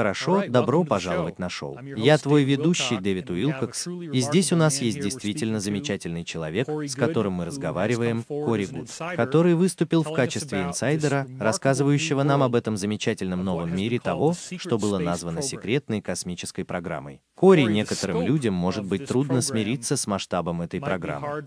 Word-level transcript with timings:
Хорошо, 0.00 0.44
добро 0.48 0.82
пожаловать 0.82 1.38
на 1.38 1.50
шоу. 1.50 1.78
Я 1.82 2.16
твой 2.16 2.44
ведущий 2.44 2.96
Дэвид 2.96 3.28
Уилкокс, 3.28 3.86
и 3.86 4.20
здесь 4.20 4.50
у 4.50 4.56
нас 4.56 4.80
есть 4.80 4.98
действительно 4.98 5.60
замечательный 5.60 6.24
человек, 6.24 6.68
с 6.70 6.94
которым 6.94 7.34
мы 7.34 7.44
разговариваем, 7.44 8.22
Кори 8.22 8.64
Гуд, 8.64 8.88
который 9.14 9.54
выступил 9.54 10.02
в 10.02 10.14
качестве 10.14 10.62
инсайдера, 10.62 11.26
рассказывающего 11.38 12.22
нам 12.22 12.42
об 12.42 12.54
этом 12.54 12.78
замечательном 12.78 13.44
новом 13.44 13.76
мире 13.76 13.98
того, 13.98 14.34
что 14.56 14.78
было 14.78 14.98
названо 14.98 15.42
секретной 15.42 16.00
космической 16.00 16.64
программой. 16.64 17.20
Кори 17.34 17.62
некоторым 17.62 18.22
людям 18.22 18.54
может 18.54 18.86
быть 18.86 19.06
трудно 19.06 19.42
смириться 19.42 19.98
с 19.98 20.06
масштабом 20.06 20.62
этой 20.62 20.80
программы. 20.80 21.44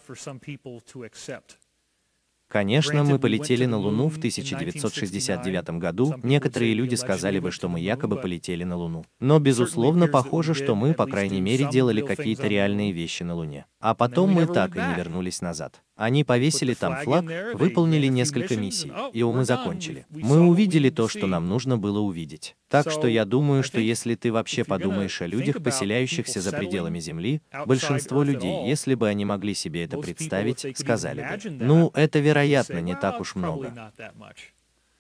Конечно, 2.54 3.04
мы 3.04 3.18
полетели 3.18 3.66
на 3.66 3.80
Луну 3.80 4.10
в 4.10 4.18
1969 4.18 5.80
году. 5.80 6.14
Некоторые 6.22 6.76
люди 6.76 6.94
сказали 6.94 7.40
бы, 7.40 7.50
что 7.50 7.68
мы 7.68 7.80
якобы 7.80 8.18
полетели 8.18 8.64
на 8.64 8.78
Луну. 8.78 9.06
Но, 9.20 9.40
безусловно, 9.40 10.08
похоже, 10.08 10.54
что 10.54 10.76
мы, 10.76 10.94
по 10.94 11.08
крайней 11.08 11.42
мере, 11.42 11.68
делали 11.72 12.02
какие-то 12.02 12.46
реальные 12.46 12.92
вещи 12.92 13.24
на 13.24 13.34
Луне. 13.34 13.66
А 13.80 13.96
потом 13.96 14.34
мы 14.34 14.46
так 14.46 14.76
и 14.76 14.80
не 14.80 14.94
вернулись 14.96 15.42
назад. 15.42 15.82
Они 15.96 16.24
повесили 16.24 16.76
там 16.76 16.96
флаг, 16.98 17.26
выполнили 17.56 18.06
несколько 18.06 18.56
миссий, 18.56 18.92
и 19.14 19.24
мы 19.24 19.46
закончили. 19.46 20.06
Мы 20.12 20.42
увидели 20.42 20.92
то, 20.92 21.08
что 21.08 21.26
нам 21.26 21.50
нужно 21.50 21.78
было 21.80 22.00
увидеть. 22.00 22.56
Так 22.74 22.90
что 22.90 23.08
я 23.08 23.24
думаю, 23.24 23.62
что 23.62 23.80
если 23.80 24.16
ты 24.16 24.32
вообще 24.32 24.64
подумаешь 24.64 25.22
о 25.22 25.28
людях, 25.28 25.62
поселяющихся 25.62 26.42
за 26.42 26.52
пределами 26.52 27.00
Земли, 27.00 27.40
большинство 27.68 28.24
людей, 28.24 28.66
если 28.68 28.96
бы 28.96 29.08
они 29.08 29.26
могли 29.26 29.54
себе 29.54 29.84
это 29.84 30.00
представить, 30.00 30.66
сказали 30.76 31.22
бы, 31.22 31.50
ну, 31.52 31.92
это, 31.94 32.18
вероятно, 32.18 32.80
не 32.80 32.96
так 32.96 33.22
уж 33.22 33.36
много. 33.36 33.72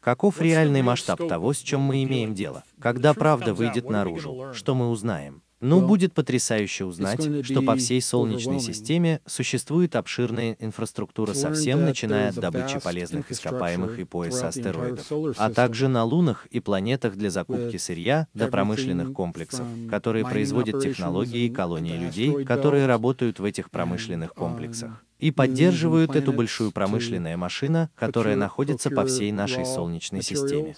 Каков 0.02 0.40
реальный 0.40 0.84
масштаб 0.84 1.28
того, 1.28 1.52
с 1.54 1.58
чем 1.58 1.82
мы 1.82 2.04
имеем 2.04 2.36
дело? 2.36 2.64
Когда 2.80 3.16
правда 3.16 3.56
выйдет 3.56 3.90
наружу, 3.90 4.54
что 4.54 4.76
мы 4.76 4.90
узнаем? 4.90 5.42
Ну, 5.64 5.80
будет 5.80 6.14
потрясающе 6.14 6.84
узнать, 6.84 7.46
что 7.46 7.62
по 7.62 7.76
всей 7.76 8.02
Солнечной 8.02 8.60
системе 8.60 9.22
существует 9.26 9.96
обширная 9.96 10.58
инфраструктура 10.60 11.34
совсем 11.34 11.86
начиная 11.86 12.30
от 12.30 12.36
добычи 12.36 12.80
полезных 12.80 13.32
ископаемых 13.32 13.98
и 14.00 14.04
пояса 14.04 14.50
астероидов, 14.50 15.10
а 15.38 15.50
также 15.50 15.88
на 15.88 16.04
лунах 16.04 16.48
и 16.48 16.60
планетах 16.60 17.16
для 17.16 17.30
закупки 17.30 17.78
сырья 17.78 18.28
до 18.34 18.48
промышленных 18.48 19.14
комплексов, 19.14 19.66
которые 19.90 20.26
производят 20.26 20.82
технологии 20.82 21.46
и 21.46 21.50
колонии 21.50 21.98
людей, 21.98 22.44
которые 22.44 22.86
работают 22.86 23.40
в 23.40 23.46
этих 23.46 23.72
промышленных 23.72 24.34
комплексах 24.34 25.04
и 25.20 25.32
поддерживают 25.32 26.16
эту 26.18 26.34
большую 26.34 26.74
промышленная 26.74 27.38
машина, 27.38 27.90
которая 27.96 28.36
находится 28.36 28.90
по 28.90 29.06
всей 29.06 29.32
нашей 29.32 29.66
Солнечной 29.66 30.22
системе. 30.22 30.76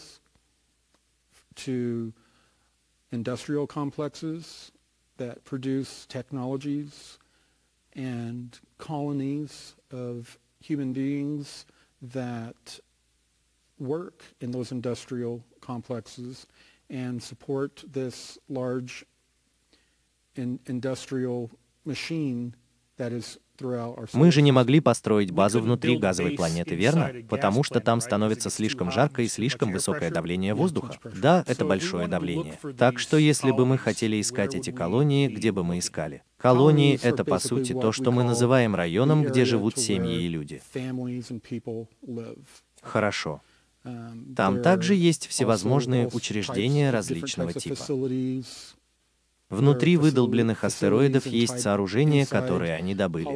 That 5.18 5.44
produce 5.46 6.06
technologies 6.06 7.18
and 7.94 8.60
colonies 8.78 9.76
of 9.92 10.38
human 10.60 10.94
beings 10.94 11.66
that 12.02 12.80
work 13.80 14.24
in 14.42 14.52
those 14.52 14.72
industrial 14.72 15.44
complexes 15.62 16.48
and 16.90 17.22
support 17.22 17.84
this 17.92 18.38
large 18.50 19.06
in 20.36 20.60
industrial 20.66 21.50
machine 21.86 22.54
Мы 24.14 24.32
же 24.32 24.42
не 24.42 24.52
могли 24.52 24.80
построить 24.82 25.32
базу 25.32 25.62
внутри 25.62 25.98
газовой 25.98 26.32
планеты, 26.32 26.76
верно? 26.76 27.12
Потому 27.30 27.64
что 27.64 27.80
там 27.80 28.02
становится 28.02 28.50
слишком 28.50 28.92
жарко 28.92 29.22
и 29.22 29.28
слишком 29.28 29.72
высокое 29.72 30.12
давление 30.12 30.54
воздуха. 30.54 30.98
Да, 31.16 31.44
это 31.48 31.66
большое 31.66 32.08
давление. 32.08 32.60
Так 32.78 33.00
что 33.00 33.18
если 33.18 33.52
бы 33.52 33.66
мы 33.66 33.78
хотели 33.78 34.20
искать 34.20 34.56
эти 34.56 34.72
колонии, 34.72 35.28
где 35.28 35.52
бы 35.52 35.64
мы 35.64 35.80
искали? 35.80 36.24
Колонии— 36.38 37.00
это, 37.02 37.24
по 37.24 37.40
сути, 37.40 37.74
то, 37.74 37.92
что 37.92 38.12
мы 38.12 38.24
называем 38.24 38.76
районом, 38.76 39.24
где 39.24 39.46
живут 39.46 39.78
семьи 39.78 40.24
и 40.24 40.28
люди. 40.28 40.62
Хорошо. 42.82 43.42
Там 44.36 44.62
также 44.62 44.96
есть 44.96 45.28
всевозможные 45.28 46.08
учреждения 46.08 46.92
различного 46.92 47.54
типа. 47.54 47.84
Внутри 49.50 49.98
выдолбленных 49.98 50.64
астероидов 50.64 51.26
есть 51.26 51.60
сооружения, 51.60 52.26
которые 52.26 52.76
они 52.76 52.96
добыли. 52.96 53.28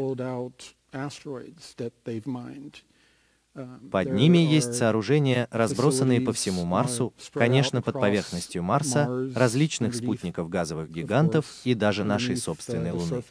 Под 3.91 4.11
ними 4.11 4.37
есть 4.37 4.75
сооружения, 4.75 5.47
разбросанные 5.51 6.21
по 6.21 6.33
всему 6.33 6.65
Марсу, 6.65 7.13
конечно, 7.33 7.81
под 7.81 7.95
поверхностью 7.95 8.63
Марса, 8.63 9.07
различных 9.35 9.93
спутников 9.95 10.49
газовых 10.49 10.89
гигантов 10.89 11.45
и 11.63 11.73
даже 11.73 12.03
нашей 12.03 12.37
собственной 12.37 12.91
Луны. 12.91 13.23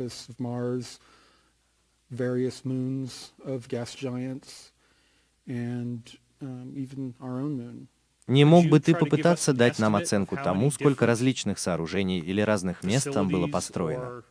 Не 8.29 8.45
мог 8.45 8.67
бы 8.67 8.79
ты 8.79 8.95
попытаться 8.95 9.55
дать 9.55 9.79
нам 9.79 9.97
оценку 9.97 10.37
тому, 10.37 10.71
сколько 10.71 11.07
различных 11.07 11.59
сооружений 11.59 12.21
или 12.21 12.43
разных 12.43 12.85
мест 12.85 13.11
там 13.11 13.29
было 13.29 13.49
построено? 13.49 14.23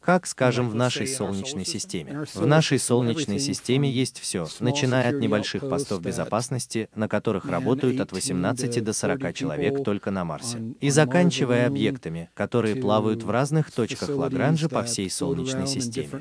Как, 0.00 0.26
скажем, 0.26 0.68
в 0.68 0.74
нашей 0.74 1.08
Солнечной 1.08 1.64
системе. 1.64 2.26
В 2.34 2.46
нашей 2.46 2.78
Солнечной 2.78 3.40
системе 3.40 3.90
есть 3.90 4.20
все, 4.20 4.46
начиная 4.60 5.08
от 5.08 5.20
небольших 5.20 5.68
постов 5.68 6.00
безопасности, 6.00 6.88
на 6.94 7.08
которых 7.08 7.46
работают 7.46 8.00
от 8.00 8.12
18 8.12 8.84
до 8.84 8.92
40 8.92 9.34
человек 9.34 9.82
только 9.84 10.10
на 10.10 10.24
Марсе, 10.24 10.74
и 10.80 10.90
заканчивая 10.90 11.66
объектами, 11.66 12.30
которые 12.34 12.76
плавают 12.76 13.22
в 13.22 13.30
разных 13.30 13.72
точках 13.72 14.10
Лагранжа 14.10 14.68
по 14.68 14.82
всей 14.84 15.10
Солнечной 15.10 15.66
системе. 15.66 16.20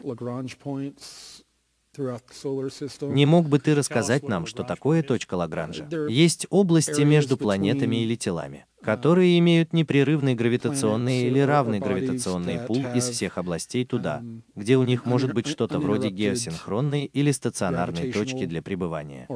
Не 1.97 3.25
мог 3.25 3.47
бы 3.47 3.59
ты 3.59 3.75
рассказать 3.75 4.27
нам, 4.27 4.45
что 4.45 4.63
такое 4.63 5.03
точка 5.03 5.35
Лагранжа? 5.35 5.87
Есть 6.09 6.47
области 6.49 7.01
между 7.01 7.37
планетами 7.37 7.97
или 8.03 8.15
телами, 8.15 8.65
которые 8.81 9.37
имеют 9.39 9.73
непрерывный 9.73 10.35
гравитационный 10.35 11.27
или 11.27 11.39
равный 11.39 11.79
гравитационный 11.79 12.59
пул 12.59 12.85
из 12.93 13.09
всех 13.09 13.37
областей 13.37 13.85
туда, 13.85 14.23
где 14.55 14.77
у 14.77 14.83
них 14.83 15.05
может 15.05 15.33
быть 15.33 15.47
что-то 15.47 15.79
вроде 15.79 16.09
геосинхронной 16.09 17.05
или 17.05 17.31
стационарной 17.31 18.11
точки 18.11 18.45
для 18.45 18.61
пребывания. 18.61 19.27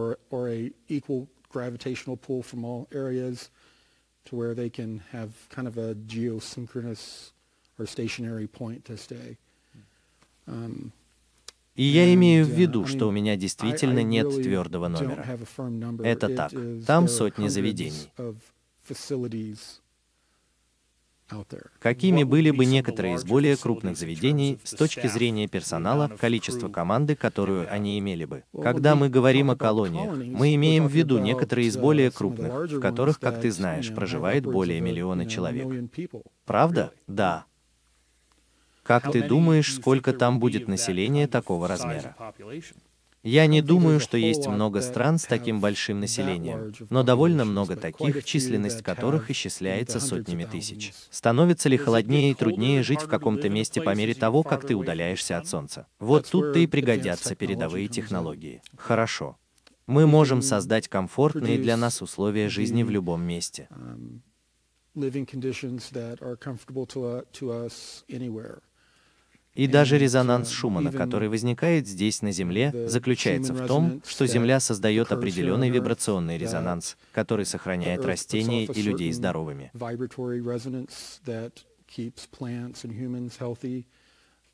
Um, 10.49 10.91
и 11.79 11.83
я 11.83 12.13
имею 12.13 12.45
в 12.45 12.49
виду, 12.49 12.85
что 12.85 13.07
у 13.07 13.11
меня 13.11 13.37
действительно 13.37 14.03
нет 14.03 14.29
твердого 14.29 14.89
номера. 14.89 15.25
Это 16.03 16.27
так. 16.27 16.51
Там 16.85 17.07
сотни 17.07 17.47
заведений. 17.47 18.09
Какими 21.79 22.23
были 22.23 22.51
бы 22.51 22.65
некоторые 22.65 23.15
из 23.15 23.23
более 23.23 23.55
крупных 23.55 23.95
заведений 23.97 24.59
с 24.63 24.71
точки 24.71 25.07
зрения 25.07 25.47
персонала, 25.47 26.09
количества 26.19 26.67
команды, 26.67 27.15
которую 27.15 27.71
они 27.71 27.97
имели 27.97 28.25
бы? 28.25 28.43
Когда 28.61 28.95
мы 28.95 29.07
говорим 29.07 29.49
о 29.49 29.55
колониях, 29.55 30.17
мы 30.17 30.55
имеем 30.55 30.87
в 30.87 30.91
виду 30.91 31.19
некоторые 31.19 31.69
из 31.69 31.77
более 31.77 32.11
крупных, 32.11 32.71
в 32.71 32.81
которых, 32.81 33.21
как 33.21 33.39
ты 33.39 33.51
знаешь, 33.51 33.93
проживает 33.93 34.43
более 34.43 34.81
миллиона 34.81 35.25
человек. 35.27 35.89
Правда? 36.45 36.91
Да. 37.07 37.45
Как 38.89 39.11
ты 39.11 39.21
думаешь, 39.21 39.75
сколько 39.75 40.13
там 40.13 40.39
будет 40.39 40.67
населения 40.67 41.27
такого 41.27 41.67
размера? 41.67 42.15
Я 43.21 43.45
не 43.45 43.61
думаю, 43.61 43.99
что 43.99 44.17
есть 44.17 44.47
много 44.47 44.81
стран 44.81 45.19
с 45.19 45.25
таким 45.25 45.61
большим 45.61 45.99
населением, 45.99 46.73
но 46.89 47.03
довольно 47.03 47.45
много 47.45 47.75
таких, 47.75 48.23
численность 48.23 48.81
которых 48.81 49.29
исчисляется 49.29 49.99
сотнями 49.99 50.45
тысяч. 50.45 50.91
Становится 51.11 51.69
ли 51.69 51.77
холоднее 51.77 52.31
и 52.31 52.33
труднее 52.33 52.81
жить 52.81 53.03
в 53.03 53.07
каком-то 53.07 53.47
месте 53.47 53.79
по 53.79 53.93
мере 53.93 54.15
того, 54.15 54.41
как 54.41 54.65
ты 54.65 54.73
удаляешься 54.73 55.37
от 55.37 55.47
Солнца? 55.47 55.85
Вот 55.99 56.27
тут-то 56.27 56.57
и 56.57 56.65
пригодятся 56.65 57.35
передовые 57.35 57.89
технологии. 57.89 58.63
Хорошо. 58.75 59.37
Мы 59.85 60.07
можем 60.07 60.41
создать 60.41 60.87
комфортные 60.87 61.59
для 61.59 61.77
нас 61.77 62.01
условия 62.01 62.49
жизни 62.49 62.81
в 62.81 62.89
любом 62.89 63.21
месте. 63.21 63.69
И 69.55 69.67
даже 69.67 69.97
резонанс 69.97 70.49
Шумана, 70.49 70.91
который 70.91 71.27
возникает 71.27 71.87
здесь 71.87 72.21
на 72.21 72.31
Земле, 72.31 72.87
заключается 72.87 73.53
в 73.53 73.65
том, 73.67 74.01
что 74.07 74.27
Земля 74.27 74.59
создает 74.59 75.11
определенный 75.11 75.69
вибрационный 75.69 76.37
резонанс, 76.37 76.97
который 77.11 77.45
сохраняет 77.45 78.05
растения 78.05 78.65
и 78.65 78.81
людей 78.81 79.11
здоровыми. 79.11 79.71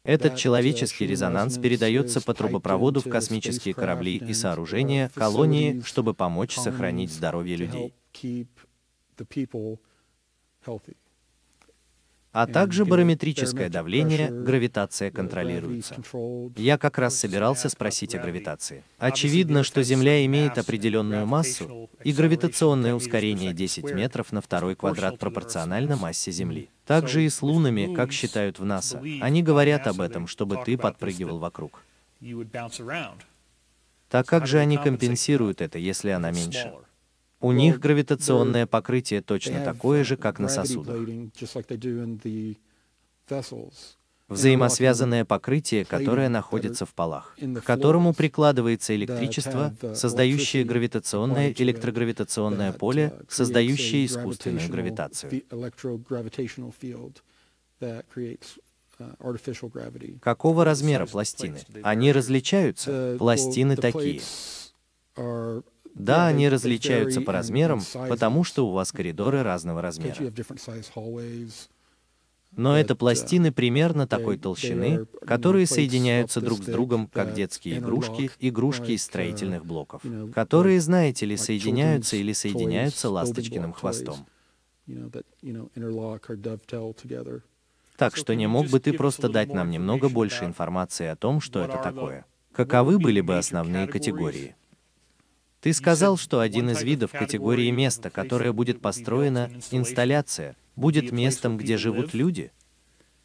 Этот 0.04 0.36
человеческий 0.36 1.08
резонанс 1.08 1.58
передается 1.58 2.22
по 2.22 2.34
трубопроводу 2.34 3.02
в 3.02 3.10
космические 3.10 3.74
корабли 3.74 4.18
и 4.18 4.34
сооружения, 4.34 5.12
колонии, 5.16 5.82
чтобы 5.84 6.14
помочь 6.14 6.56
сохранить 6.56 7.12
здоровье 7.12 7.56
людей. 7.58 7.94
А 12.36 12.48
также 12.48 12.84
барометрическое 12.84 13.70
давление, 13.70 14.30
гравитация 14.30 15.10
контролируется. 15.10 15.96
Я 16.58 16.78
как 16.78 16.98
раз 16.98 17.16
собирался 17.16 17.70
спросить 17.70 18.14
о 18.14 18.20
гравитации. 18.20 18.84
Очевидно, 18.98 19.64
что 19.64 19.84
Земля 19.84 20.26
имеет 20.26 20.58
определенную 20.58 21.26
массу, 21.26 21.90
и 22.04 22.12
гравитационное 22.12 22.94
ускорение 22.94 23.54
10 23.54 23.86
метров 23.94 24.34
на 24.34 24.42
второй 24.42 24.76
квадрат 24.76 25.18
пропорционально 25.18 25.96
массе 25.96 26.32
Земли. 26.32 26.70
Также 26.86 27.24
и 27.24 27.30
с 27.30 27.42
лунами, 27.42 27.96
как 27.96 28.12
считают 28.12 28.60
в 28.60 28.66
НАСА. 28.66 29.02
Они 29.22 29.42
говорят 29.42 29.88
об 29.88 30.02
этом, 30.02 30.28
чтобы 30.28 30.58
ты 30.66 30.78
подпрыгивал 30.78 31.40
вокруг. 31.40 31.86
Так 34.10 34.28
как 34.28 34.46
же 34.46 34.60
они 34.60 34.78
компенсируют 34.78 35.62
это, 35.62 35.80
если 35.80 36.10
она 36.10 36.32
меньше? 36.32 36.74
У 37.46 37.52
них 37.52 37.80
гравитационное 37.80 38.66
покрытие 38.66 39.22
точно 39.22 39.64
такое 39.64 40.04
же, 40.04 40.18
как 40.18 40.40
на 40.40 40.48
сосудах. 40.48 40.98
Взаимосвязанное 44.28 45.26
покрытие, 45.26 45.86
которое 45.86 46.30
находится 46.30 46.88
в 46.88 46.94
полах, 46.96 47.38
к 47.38 47.62
которому 47.62 48.16
прикладывается 48.16 48.96
электричество, 48.96 49.76
создающее 49.94 50.64
гравитационное 50.64 51.54
электрогравитационное 51.56 52.72
поле, 52.72 53.14
создающее 53.30 54.08
искусственную 54.08 54.68
гравитацию. 54.68 55.44
Какого 60.20 60.66
размера 60.66 61.06
пластины? 61.06 61.60
Они 61.84 62.12
различаются? 62.12 63.18
Пластины 63.20 63.76
такие. 63.76 64.22
Да, 65.96 66.28
они 66.28 66.50
различаются 66.50 67.22
по 67.22 67.32
размерам, 67.32 67.82
потому 68.10 68.44
что 68.44 68.68
у 68.68 68.72
вас 68.72 68.92
коридоры 68.92 69.44
разного 69.44 69.82
размера. 69.82 70.18
Но 72.58 72.78
это 72.78 72.96
пластины 72.96 73.52
примерно 73.52 74.08
такой 74.08 74.38
толщины, 74.38 75.06
которые 75.26 75.68
соединяются 75.68 76.40
друг 76.42 76.64
с 76.64 76.66
другом, 76.66 77.08
как 77.08 77.34
детские 77.34 77.80
игрушки, 77.80 78.30
игрушки 78.40 78.92
из 78.92 79.04
строительных 79.04 79.66
блоков, 79.66 80.04
которые, 80.34 80.80
знаете 80.80 81.26
ли, 81.26 81.38
соединяются 81.38 82.16
или 82.16 82.34
соединяются 82.34 83.10
ласточкиным 83.10 83.74
хвостом. 83.74 84.26
Так 87.98 88.18
что 88.18 88.36
не 88.36 88.48
мог 88.48 88.68
бы 88.68 88.80
ты 88.80 88.94
просто 88.94 89.30
дать 89.30 89.54
нам 89.54 89.70
немного 89.70 90.10
больше 90.10 90.46
информации 90.46 91.08
о 91.08 91.16
том, 91.16 91.42
что 91.42 91.62
это 91.62 91.78
такое? 91.82 92.26
Каковы 92.54 93.00
были 93.00 93.22
бы 93.22 93.38
основные 93.38 93.88
категории? 93.88 94.56
Ты 95.66 95.74
сказал, 95.74 96.16
что 96.16 96.42
один 96.42 96.70
из 96.70 96.84
видов 96.84 97.12
категории 97.12 97.72
места, 97.72 98.12
которое 98.12 98.54
будет 98.54 98.82
построено, 98.82 99.50
инсталляция, 99.72 100.56
будет 100.76 101.12
местом, 101.12 101.58
где 101.58 101.76
живут 101.76 102.14
люди? 102.14 102.52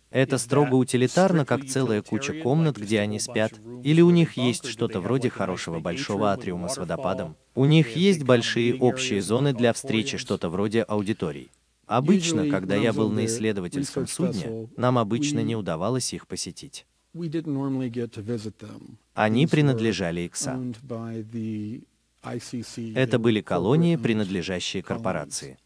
Это 0.09 0.39
строго 0.39 0.77
утилитарно, 0.77 1.45
как 1.45 1.67
целая 1.67 2.01
куча 2.01 2.33
комнат, 2.33 2.79
где 2.79 3.01
они 3.01 3.21
спят, 3.21 3.53
или 3.85 4.01
у 4.01 4.09
них 4.09 4.39
есть 4.39 4.65
что-то 4.65 5.01
вроде 5.01 5.29
хорошего 5.29 5.81
большого 5.81 6.33
атриума 6.33 6.69
с 6.69 6.79
водопадом? 6.79 7.37
У 7.55 7.67
них 7.67 7.95
есть 7.95 8.25
большие 8.25 8.75
общие 8.75 9.21
зоны 9.21 9.53
для 9.53 9.75
встречи, 9.75 10.17
что-то 10.17 10.49
вроде 10.49 10.81
аудиторий. 10.81 11.51
Обычно, 11.85 12.49
когда 12.49 12.75
я 12.75 12.95
был 12.95 13.11
на 13.11 13.27
исследовательском 13.27 14.07
судне, 14.07 14.67
нам 14.79 14.97
обычно 14.97 15.41
не 15.41 15.57
удавалось 15.57 16.15
их 16.15 16.27
посетить. 16.27 16.87
Они 19.13 19.47
принадлежали 19.47 20.27
ИКСА. 20.27 20.59
Это 22.23 23.19
были 23.19 23.41
колонии, 23.41 23.97
принадлежащие 23.97 24.83
корпорации. 24.83 25.59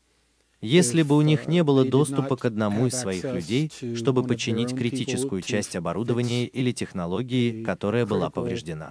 Если 0.60 1.02
бы 1.02 1.16
у 1.16 1.20
них 1.20 1.46
не 1.46 1.62
было 1.62 1.84
доступа 1.84 2.36
к 2.36 2.46
одному 2.46 2.86
из 2.86 2.94
своих 2.94 3.24
людей, 3.24 3.70
чтобы 3.94 4.24
починить 4.24 4.74
критическую 4.74 5.42
часть 5.42 5.76
оборудования 5.76 6.46
или 6.46 6.72
технологии, 6.72 7.62
которая 7.62 8.06
была 8.06 8.30
повреждена. 8.30 8.90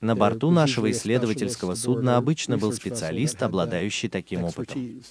На 0.00 0.16
борту 0.16 0.50
нашего 0.50 0.90
исследовательского 0.90 1.74
судна 1.74 2.16
обычно 2.16 2.58
был 2.58 2.72
специалист, 2.72 3.42
обладающий 3.42 4.08
таким 4.08 4.44
опытом. 4.44 5.02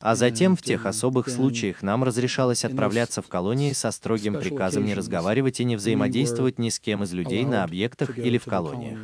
А 0.00 0.14
затем 0.14 0.56
в 0.56 0.62
тех 0.62 0.86
особых 0.86 1.28
случаях 1.28 1.82
нам 1.82 2.04
разрешалось 2.04 2.64
отправляться 2.64 3.20
в 3.20 3.28
колонии 3.28 3.72
со 3.72 3.90
строгим 3.90 4.34
приказом 4.34 4.84
не 4.86 4.94
разговаривать 4.94 5.60
и 5.60 5.64
не 5.64 5.76
взаимодействовать 5.76 6.58
ни 6.58 6.70
с 6.70 6.80
кем 6.80 7.02
из 7.02 7.12
людей 7.12 7.44
на 7.44 7.64
объектах 7.64 8.18
или 8.18 8.38
в 8.38 8.44
колониях. 8.44 8.98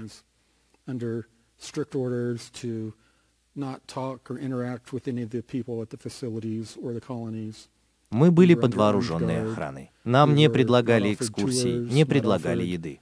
Мы 8.10 8.31
были 8.31 8.54
под 8.54 8.75
вооруженной 8.75 9.50
охраной. 9.50 9.90
Нам 10.04 10.34
не 10.34 10.49
предлагали 10.49 11.12
экскурсий, 11.12 11.76
не 11.78 12.06
предлагали 12.06 12.64
еды. 12.64 13.00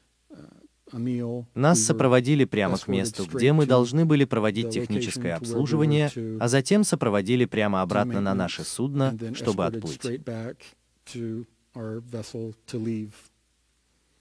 Нас 1.55 1.81
сопроводили 1.81 2.45
прямо 2.45 2.79
к 2.79 2.89
месту, 2.89 3.27
где 3.27 3.53
мы 3.53 3.67
должны 3.67 4.05
были 4.05 4.25
проводить 4.25 4.71
техническое 4.71 5.35
обслуживание, 5.35 6.11
а 6.41 6.49
затем 6.49 6.85
сопроводили 6.85 7.45
прямо 7.45 7.83
обратно 7.83 8.21
на 8.21 8.35
наше 8.35 8.65
судно, 8.65 9.17
чтобы 9.35 9.67
отплыть. 9.67 10.01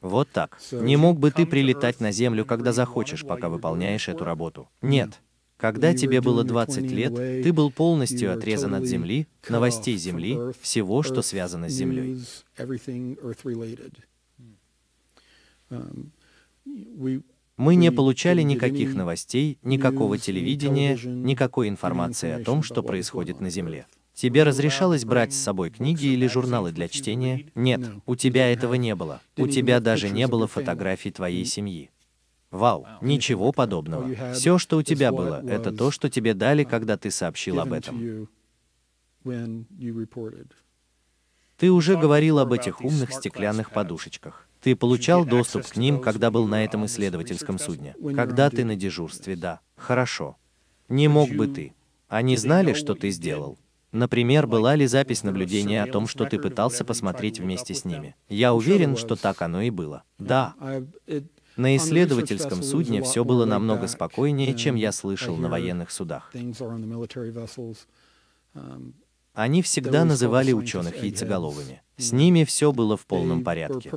Вот 0.02 0.30
так. 0.32 0.60
Не 0.72 0.98
мог 0.98 1.18
бы 1.18 1.32
ты 1.32 1.46
прилетать 1.46 2.00
на 2.00 2.12
Землю, 2.12 2.46
когда 2.46 2.74
захочешь, 2.74 3.26
пока 3.26 3.50
выполняешь 3.50 4.10
эту 4.10 4.26
работу? 4.26 4.70
Нет. 4.82 5.22
Когда 5.58 5.94
тебе 5.94 6.20
было 6.20 6.44
20 6.44 6.92
лет, 6.92 7.16
ты 7.16 7.54
был 7.54 7.72
полностью 7.72 8.34
отрезан 8.34 8.76
от 8.76 8.84
Земли, 8.84 9.28
новостей 9.48 9.96
Земли, 9.96 10.38
всего, 10.62 11.04
что 11.04 11.22
связано 11.22 11.70
с 11.70 11.74
Землей. 11.74 12.20
Мы 17.58 17.76
не 17.76 17.92
получали 17.92 18.42
никаких 18.42 18.96
новостей, 18.96 19.60
никакого 19.62 20.18
телевидения, 20.18 20.98
никакой 21.04 21.70
информации 21.70 22.32
о 22.32 22.44
том, 22.44 22.64
что 22.64 22.82
происходит 22.82 23.42
на 23.42 23.50
Земле. 23.50 23.86
Тебе 24.14 24.44
разрешалось 24.44 25.06
брать 25.06 25.34
с 25.34 25.38
собой 25.38 25.72
книги 25.72 26.08
или 26.08 26.28
журналы 26.28 26.72
для 26.72 26.88
чтения? 26.88 27.52
Нет, 27.56 27.82
у 28.06 28.16
тебя 28.16 28.52
этого 28.52 28.76
не 28.76 28.96
было. 28.96 29.22
У 29.38 29.48
тебя 29.48 29.80
даже 29.80 30.10
не 30.10 30.28
было 30.28 30.48
фотографий 30.48 31.12
твоей 31.12 31.46
семьи. 31.46 31.90
Вау, 32.52 32.86
ничего 33.02 33.52
подобного. 33.52 34.34
Все, 34.34 34.60
что 34.60 34.78
у 34.78 34.84
тебя 34.84 35.12
было, 35.12 35.44
это 35.48 35.72
то, 35.72 35.90
что 35.90 36.10
тебе 36.10 36.36
дали, 36.36 36.64
когда 36.64 36.98
ты 36.98 37.10
сообщил 37.10 37.60
об 37.60 37.74
этом. 37.74 38.30
Ты 41.58 41.72
уже 41.72 41.98
говорил 41.98 42.40
об 42.40 42.54
этих 42.54 42.82
умных 42.82 43.12
стеклянных 43.12 43.72
подушечках. 43.72 44.48
Ты 44.64 44.78
получал 44.78 45.26
доступ 45.26 45.68
к 45.68 45.76
ним, 45.76 46.00
когда 46.00 46.32
был 46.32 46.48
на 46.48 46.64
этом 46.64 46.86
исследовательском 46.86 47.60
судне. 47.60 47.96
Когда 48.16 48.50
ты 48.50 48.64
на 48.64 48.78
дежурстве, 48.78 49.36
да. 49.36 49.60
Хорошо. 49.76 50.38
Не 50.88 51.10
мог 51.10 51.30
бы 51.32 51.48
ты. 51.48 51.74
Они 52.08 52.38
знали, 52.38 52.74
что 52.74 52.96
ты 52.96 53.10
сделал. 53.10 53.58
Например, 53.92 54.48
была 54.48 54.76
ли 54.76 54.88
запись 54.88 55.24
наблюдения 55.24 55.84
о 55.84 55.92
том, 55.92 56.08
что 56.08 56.26
ты 56.26 56.40
пытался 56.40 56.86
посмотреть 56.86 57.40
вместе 57.40 57.74
с 57.74 57.84
ними? 57.86 58.16
Я 58.30 58.54
уверен, 58.54 58.96
что 58.96 59.16
так 59.16 59.42
оно 59.42 59.62
и 59.62 59.70
было. 59.70 60.04
Да. 60.18 60.56
На 61.58 61.76
исследовательском 61.76 62.64
судне 62.64 63.04
все 63.04 63.26
было 63.26 63.46
намного 63.46 63.88
спокойнее, 63.88 64.56
чем 64.56 64.76
я 64.76 64.92
слышал 64.92 65.36
на 65.36 65.50
военных 65.50 65.92
судах. 65.92 66.34
Они 69.34 69.64
всегда 69.64 70.06
называли 70.06 70.52
ученых 70.52 71.02
яйцеголовыми. 71.02 71.82
С 71.98 72.12
ними 72.12 72.44
все 72.44 72.72
было 72.72 72.98
в 72.98 73.06
полном 73.06 73.44
порядке. 73.44 73.92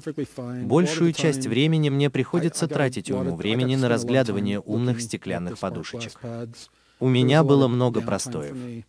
Большую 0.64 1.12
часть 1.12 1.46
времени 1.46 1.90
мне 1.90 2.08
приходится 2.08 2.66
тратить 2.66 3.10
уйму 3.10 3.36
времени 3.36 3.76
на 3.76 3.88
разглядывание 3.88 4.60
умных 4.60 5.00
стеклянных 5.00 5.58
подушечек. 5.58 6.20
У 7.00 7.08
меня 7.08 7.44
было 7.44 7.68
много 7.68 8.00
простоев. 8.00 8.84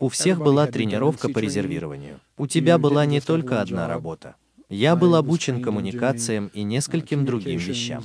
У 0.00 0.08
всех 0.08 0.38
была 0.38 0.66
тренировка 0.66 1.28
по 1.28 1.38
резервированию. 1.38 2.20
У 2.36 2.48
тебя 2.48 2.78
была 2.78 3.06
не 3.06 3.20
только 3.20 3.60
одна 3.60 3.86
работа. 3.86 4.34
Я 4.68 4.96
был 4.96 5.14
обучен 5.14 5.62
коммуникациям 5.62 6.48
и 6.48 6.62
нескольким 6.64 7.24
другим 7.24 7.58
вещам. 7.58 8.02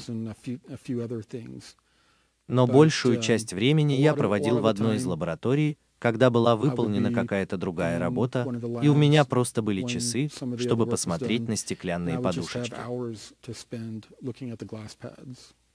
Но 2.47 2.67
большую 2.67 3.21
часть 3.21 3.53
времени 3.53 3.93
я 3.93 4.13
проводил 4.13 4.59
в 4.59 4.67
одной 4.67 4.97
из 4.97 5.05
лабораторий, 5.05 5.77
когда 5.99 6.29
была 6.29 6.55
выполнена 6.55 7.11
какая-то 7.11 7.57
другая 7.57 7.99
работа, 7.99 8.47
и 8.81 8.87
у 8.87 8.95
меня 8.95 9.25
просто 9.25 9.61
были 9.61 9.83
часы, 9.83 10.29
чтобы 10.57 10.87
посмотреть 10.87 11.47
на 11.47 11.55
стеклянные 11.55 12.19
подушечки. 12.19 12.73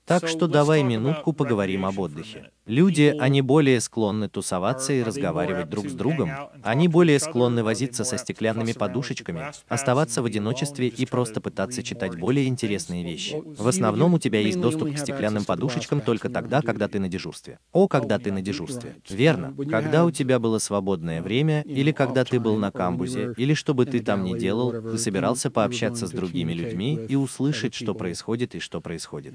Так 0.07 0.29
что 0.29 0.47
давай 0.47 0.83
минутку 0.83 1.33
поговорим 1.33 1.87
об 1.87 1.99
отдыхе. 1.99 2.51
Люди, 2.67 3.15
они 3.19 3.43
более 3.43 3.81
склонны 3.81 4.29
тусоваться 4.29 4.93
и 4.95 5.03
разговаривать 5.03 5.69
друг 5.69 5.89
с 5.89 5.93
другом. 5.93 6.31
Они 6.63 6.89
более 6.89 7.19
склонны 7.19 7.63
возиться 7.63 8.05
со 8.05 8.17
стеклянными 8.17 8.73
подушечками, 8.73 9.53
оставаться 9.69 10.23
в 10.23 10.25
одиночестве 10.25 10.89
и 10.89 11.05
просто 11.05 11.43
пытаться 11.43 11.83
читать 11.83 12.19
более 12.19 12.47
интересные 12.47 13.05
вещи. 13.05 13.43
В 13.45 13.69
основном 13.69 14.15
у 14.15 14.19
тебя 14.19 14.41
есть 14.41 14.61
доступ 14.61 14.95
к 14.95 14.99
стеклянным 14.99 15.45
подушечкам 15.45 16.01
только 16.01 16.29
тогда, 16.31 16.63
когда 16.63 16.89
ты 16.89 17.01
на 17.01 17.09
дежурстве. 17.09 17.59
О, 17.73 17.87
когда 17.87 18.19
ты 18.19 18.33
на 18.33 18.41
дежурстве. 18.41 18.97
Верно. 19.09 19.55
Когда 19.71 20.05
у 20.05 20.11
тебя 20.11 20.39
было 20.39 20.59
свободное 20.59 21.21
время, 21.23 21.63
или 21.63 21.93
когда 21.93 22.25
ты 22.25 22.41
был 22.41 22.57
на 22.57 22.71
камбузе, 22.71 23.35
или 23.37 23.55
что 23.55 23.75
бы 23.75 23.85
ты 23.85 24.01
там 24.01 24.25
ни 24.25 24.39
делал, 24.39 24.73
ты 24.73 24.99
собирался 24.99 25.51
пообщаться 25.51 26.07
с 26.07 26.11
другими 26.11 26.53
людьми 26.53 26.99
и 27.09 27.15
услышать, 27.15 27.75
что 27.75 27.95
происходит 27.95 28.55
и 28.55 28.59
что 28.59 28.81
происходит. 28.81 29.35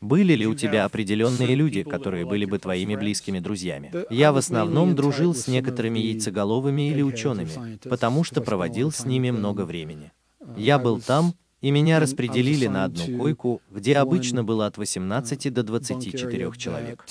Были 0.00 0.34
ли 0.34 0.46
у 0.46 0.54
тебя 0.54 0.84
определенные 0.84 1.56
люди, 1.56 1.82
которые 1.82 2.24
были 2.24 2.44
бы 2.44 2.58
твоими 2.58 2.94
близкими 2.94 3.40
друзьями? 3.40 3.92
Я 4.10 4.32
в 4.32 4.36
основном 4.36 4.94
дружил 4.94 5.34
с 5.34 5.48
некоторыми 5.48 5.98
яйцеголовыми 5.98 6.90
или 6.90 7.02
учеными, 7.02 7.78
потому 7.88 8.22
что 8.22 8.40
проводил 8.40 8.92
с 8.92 9.04
ними 9.04 9.30
много 9.30 9.62
времени. 9.64 10.12
Я 10.56 10.78
был 10.78 11.00
там, 11.00 11.34
и 11.60 11.70
меня 11.70 11.98
распределили 11.98 12.68
на 12.68 12.84
одну 12.84 13.18
койку, 13.18 13.60
где 13.70 13.96
обычно 13.96 14.44
было 14.44 14.66
от 14.66 14.78
18 14.78 15.52
до 15.52 15.62
24 15.64 16.52
человек. 16.56 17.04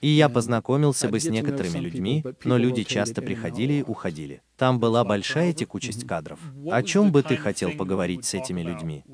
И 0.00 0.08
я 0.08 0.28
познакомился 0.28 1.08
бы 1.08 1.18
с 1.18 1.28
некоторыми 1.28 1.78
людьми, 1.78 2.24
но 2.44 2.56
люди 2.56 2.84
часто 2.84 3.20
приходили 3.20 3.74
и 3.74 3.82
уходили. 3.82 4.42
Там 4.56 4.78
была 4.78 5.04
большая 5.04 5.52
текучесть 5.52 6.06
кадров. 6.06 6.38
О 6.70 6.82
чем 6.82 7.10
бы 7.10 7.22
ты 7.22 7.36
хотел 7.36 7.72
поговорить 7.72 8.24
с 8.24 8.34
этими 8.34 8.62
людьми? 8.62 9.04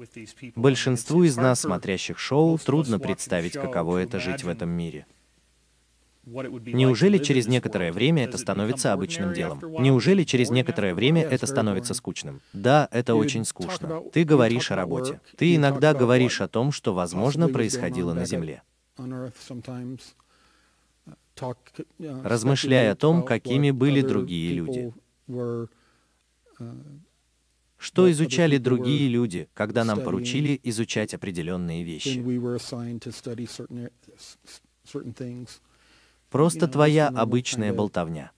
Большинству 0.54 1.22
из 1.24 1.36
нас, 1.36 1.60
смотрящих 1.60 2.18
шоу, 2.18 2.58
трудно 2.58 2.98
представить, 2.98 3.54
каково 3.54 3.98
это 3.98 4.20
жить 4.20 4.44
в 4.44 4.48
этом 4.48 4.70
мире. 4.70 5.06
Неужели 6.26 7.18
через 7.18 7.46
некоторое 7.48 7.92
время 7.92 8.24
это 8.24 8.38
становится 8.38 8.94
обычным 8.94 9.34
делом? 9.34 9.60
Неужели 9.78 10.24
через 10.24 10.50
некоторое 10.50 10.94
время 10.94 11.22
это 11.22 11.46
становится 11.46 11.92
скучным? 11.92 12.40
Да, 12.54 12.88
это 12.92 13.14
очень 13.14 13.44
скучно. 13.44 14.02
Ты 14.12 14.24
говоришь 14.24 14.70
о 14.70 14.76
работе. 14.76 15.20
Ты 15.36 15.56
иногда 15.56 15.92
говоришь 15.92 16.40
о 16.40 16.48
том, 16.48 16.72
что, 16.72 16.94
возможно, 16.94 17.48
происходило 17.48 18.14
на 18.14 18.24
Земле 18.24 18.62
размышляя 21.98 22.92
о 22.92 22.96
том, 22.96 23.24
какими 23.24 23.70
были 23.70 24.00
другие 24.02 24.54
люди. 24.54 24.92
Что 27.76 28.10
изучали 28.10 28.56
другие 28.58 29.08
люди, 29.08 29.48
когда 29.52 29.84
нам 29.84 30.00
поручили 30.00 30.58
изучать 30.62 31.12
определенные 31.14 31.82
вещи? 31.82 32.22
Просто 36.30 36.66
твоя 36.68 37.08
обычная 37.08 37.72
болтовня. 37.72 38.32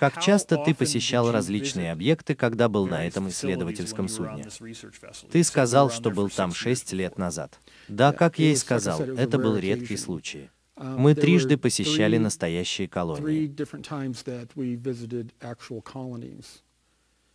Как 0.00 0.18
часто 0.22 0.56
ты 0.56 0.74
посещал 0.74 1.30
различные 1.30 1.92
объекты, 1.92 2.34
когда 2.34 2.70
был 2.70 2.86
на 2.86 3.06
этом 3.06 3.28
исследовательском 3.28 4.08
судне? 4.08 4.46
Ты 5.30 5.44
сказал, 5.44 5.90
что 5.90 6.10
был 6.10 6.30
там 6.30 6.54
шесть 6.54 6.92
лет 6.92 7.18
назад. 7.18 7.60
Да, 7.86 8.14
как 8.14 8.38
я 8.38 8.52
и 8.52 8.56
сказал, 8.56 9.02
это 9.02 9.38
был 9.38 9.56
редкий 9.58 9.98
случай. 9.98 10.48
Мы 10.76 11.14
трижды 11.14 11.58
посещали 11.58 12.16
настоящие 12.16 12.88
колонии. 12.88 13.54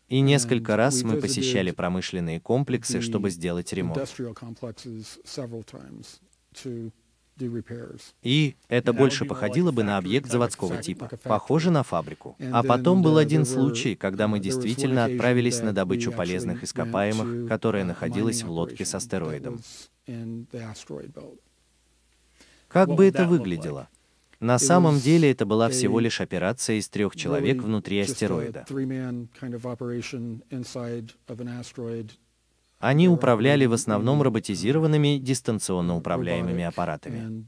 И 0.08 0.20
несколько 0.22 0.76
раз 0.76 1.04
мы 1.04 1.22
посещали 1.22 1.70
промышленные 1.70 2.40
комплексы, 2.40 3.02
чтобы 3.02 3.30
сделать 3.30 3.72
ремонт. 3.74 4.10
И 8.22 8.56
это 8.70 8.94
больше 8.94 9.26
походило 9.26 9.72
бы 9.72 9.84
на 9.84 9.98
объект 9.98 10.30
заводского 10.30 10.82
типа, 10.82 11.10
похоже 11.24 11.72
на 11.72 11.84
фабрику. 11.84 12.38
А 12.52 12.64
потом 12.64 13.02
был 13.02 13.18
один 13.18 13.46
случай, 13.46 13.96
когда 13.96 14.28
мы 14.28 14.40
действительно 14.40 15.06
отправились 15.06 15.62
на 15.62 15.74
добычу 15.74 16.12
полезных 16.12 16.64
ископаемых, 16.64 17.48
которая 17.50 17.84
находилась 17.84 18.44
в 18.44 18.50
лодке 18.50 18.86
с 18.86 18.96
астероидом. 18.96 19.62
Как 22.68 22.90
бы 22.90 23.06
это 23.06 23.26
выглядело? 23.26 23.88
На 24.40 24.60
самом 24.60 25.00
деле 25.00 25.32
это 25.32 25.46
была 25.46 25.70
всего 25.70 26.00
лишь 26.00 26.22
операция 26.22 26.78
из 26.78 26.90
трех 26.90 27.16
человек 27.16 27.62
внутри 27.62 28.00
астероида. 28.02 28.66
Они 32.86 33.10
управляли 33.10 33.66
в 33.66 33.74
основном 33.74 34.22
роботизированными 34.22 35.18
дистанционно 35.18 35.96
управляемыми 35.96 36.64
аппаратами. 36.66 37.48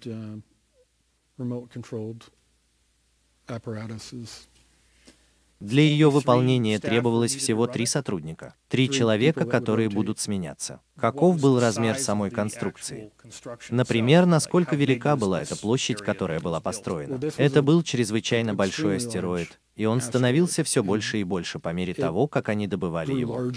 Для 5.59 5.81
ее 5.81 6.11
выполнения 6.11 6.77
требовалось 6.79 7.35
всего 7.35 7.65
три 7.65 7.85
сотрудника, 7.87 8.53
три 8.67 8.89
человека, 8.89 9.45
которые 9.45 9.89
будут 9.89 10.19
сменяться. 10.19 10.81
Каков 10.95 11.41
был 11.41 11.59
размер 11.59 11.97
самой 11.97 12.29
конструкции? 12.29 13.11
Например, 13.69 14.25
насколько 14.25 14.75
велика 14.75 15.15
была 15.15 15.41
эта 15.41 15.55
площадь, 15.55 16.01
которая 16.01 16.39
была 16.39 16.59
построена? 16.59 17.19
Это 17.37 17.63
был 17.63 17.81
чрезвычайно 17.81 18.53
большой 18.53 18.97
астероид, 18.97 19.59
и 19.75 19.85
он 19.85 20.01
становился 20.01 20.63
все 20.63 20.83
больше 20.83 21.19
и 21.19 21.23
больше 21.23 21.59
по 21.59 21.73
мере 21.73 21.93
того, 21.93 22.27
как 22.27 22.49
они 22.49 22.67
добывали 22.67 23.13
его. 23.13 23.51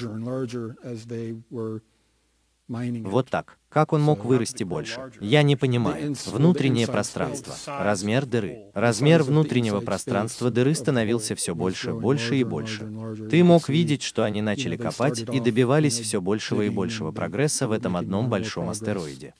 Вот 2.70 3.28
так. 3.28 3.58
Как 3.68 3.92
он 3.92 4.00
мог 4.00 4.24
вырасти 4.24 4.62
больше? 4.62 5.10
Я 5.20 5.42
не 5.42 5.56
понимаю. 5.56 6.14
Внутреннее 6.26 6.86
пространство. 6.86 7.54
Размер 7.66 8.26
дыры. 8.26 8.70
Размер 8.74 9.24
внутреннего 9.24 9.80
пространства 9.80 10.50
дыры 10.50 10.74
становился 10.74 11.34
все 11.34 11.54
больше, 11.54 11.92
больше 11.92 12.36
и 12.36 12.44
больше. 12.44 12.88
Ты 13.28 13.42
мог 13.42 13.68
видеть, 13.68 14.02
что 14.02 14.22
они 14.22 14.40
начали 14.40 14.76
копать 14.76 15.20
и 15.20 15.40
добивались 15.40 15.98
все 15.98 16.20
большего 16.20 16.62
и 16.62 16.68
большего 16.68 17.10
прогресса 17.10 17.66
в 17.66 17.72
этом 17.72 17.96
одном 17.96 18.28
большом 18.28 18.68
астероиде. 18.68 19.34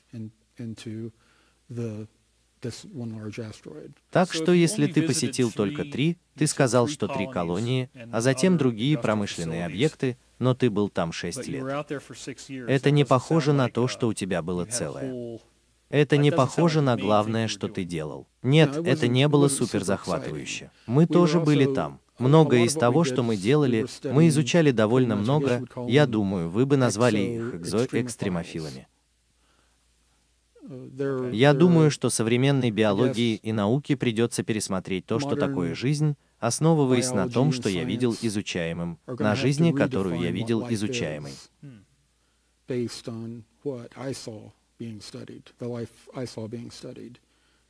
Так 4.11 4.33
что 4.33 4.53
если 4.53 4.87
ты 4.89 5.03
посетил 5.03 5.53
только 5.53 5.85
три, 5.85 6.19
ты 6.37 6.49
сказал, 6.49 6.89
что 6.89 7.07
три 7.07 7.31
колонии, 7.31 7.91
а 8.11 8.21
затем 8.21 8.59
другие 8.59 8.99
промышленные 8.99 9.67
объекты, 9.67 10.19
но 10.41 10.55
ты 10.55 10.71
был 10.71 10.89
там 10.89 11.13
шесть 11.13 11.47
лет. 11.47 11.65
Это 12.67 12.91
не 12.91 13.05
похоже 13.05 13.53
на 13.53 13.69
то, 13.69 13.87
что 13.87 14.09
у 14.09 14.15
тебя 14.15 14.43
было 14.43 14.65
целое. 14.65 15.39
Это 15.89 16.17
не 16.17 16.33
похоже 16.33 16.81
на 16.81 16.97
главное, 16.97 17.47
что 17.47 17.69
ты 17.69 17.85
делал. 17.85 18.27
Нет, 18.43 18.77
это 18.77 19.07
не 19.07 19.29
было 19.29 19.49
супер 19.49 19.85
захватывающе. 19.85 20.73
Мы 20.87 21.07
тоже 21.07 21.39
были 21.39 21.73
там. 21.73 22.01
Многое 22.19 22.65
из 22.65 22.75
того, 22.75 23.05
что 23.05 23.23
мы 23.23 23.37
делали, 23.37 23.87
мы 24.05 24.29
изучали 24.29 24.73
довольно 24.73 25.17
много, 25.17 25.63
я 25.89 26.07
думаю, 26.07 26.51
вы 26.51 26.67
бы 26.67 26.77
назвали 26.77 27.19
их 27.19 27.55
экзо-экстремофилами. 27.55 28.87
Я 31.33 31.55
думаю, 31.55 31.91
что 31.91 32.11
современной 32.11 32.71
биологии 32.71 33.37
и 33.37 33.53
науке 33.53 33.97
придется 33.97 34.43
пересмотреть 34.43 35.07
то, 35.07 35.19
что 35.19 35.35
такое 35.35 35.75
жизнь, 35.75 36.15
основываясь 36.41 37.13
на 37.13 37.29
том, 37.29 37.53
что 37.53 37.69
я 37.69 37.85
видел 37.85 38.17
изучаемым, 38.21 38.99
на 39.07 39.35
жизни, 39.37 39.73
которую 39.73 40.21
я 40.21 40.31
видел 40.31 40.67
изучаемой. 40.69 41.33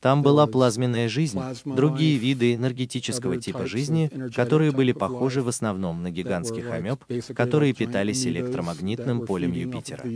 Там 0.01 0.23
была 0.23 0.47
плазменная 0.47 1.09
жизнь, 1.11 1.39
другие 1.65 2.17
виды 2.17 2.55
энергетического 2.55 3.37
типа 3.37 3.67
жизни, 3.67 4.11
которые 4.35 4.73
были 4.73 4.93
похожи 4.93 5.43
в 5.43 5.49
основном 5.49 6.03
на 6.03 6.11
гигантских 6.11 6.71
амеб, 6.71 7.05
которые 7.35 7.75
питались 7.75 8.27
электромагнитным 8.27 9.27
полем 9.27 9.53
Юпитера. 9.53 10.09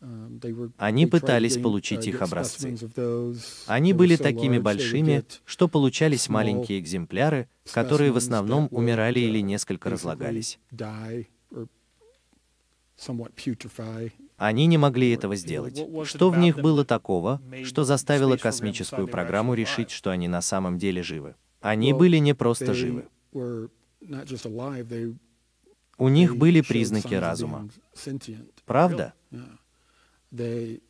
Um, 0.00 0.72
Они 0.76 1.06
пытались 1.06 1.56
получить 1.56 2.06
их 2.06 2.22
образцы. 2.22 2.76
Они 3.66 3.92
были 3.92 4.14
такими 4.14 4.58
большими, 4.58 5.24
что 5.44 5.66
получались 5.66 6.28
маленькие 6.28 6.78
экземпляры, 6.78 7.48
которые 7.72 8.12
в 8.12 8.16
основном 8.16 8.68
умирали 8.70 9.18
или 9.18 9.40
несколько 9.40 9.90
разлагались. 9.90 10.60
Они 14.36 14.66
не 14.66 14.78
могли 14.78 15.10
этого 15.10 15.34
сделать. 15.34 15.84
Что 16.04 16.30
в 16.30 16.38
них 16.38 16.58
было 16.58 16.84
такого, 16.84 17.42
что 17.64 17.82
заставило 17.82 18.36
космическую 18.36 19.08
программу 19.08 19.54
решить, 19.54 19.90
что 19.90 20.10
они 20.10 20.28
на 20.28 20.42
самом 20.42 20.78
деле 20.78 21.02
живы? 21.02 21.34
Они 21.60 21.92
были 21.92 22.18
не 22.18 22.34
просто 22.34 22.72
живы. 22.72 23.08
У 26.00 26.08
них 26.08 26.36
были 26.36 26.60
признаки 26.60 27.14
разума. 27.14 27.68
Правда? 28.64 29.14
Uh, 30.32 30.80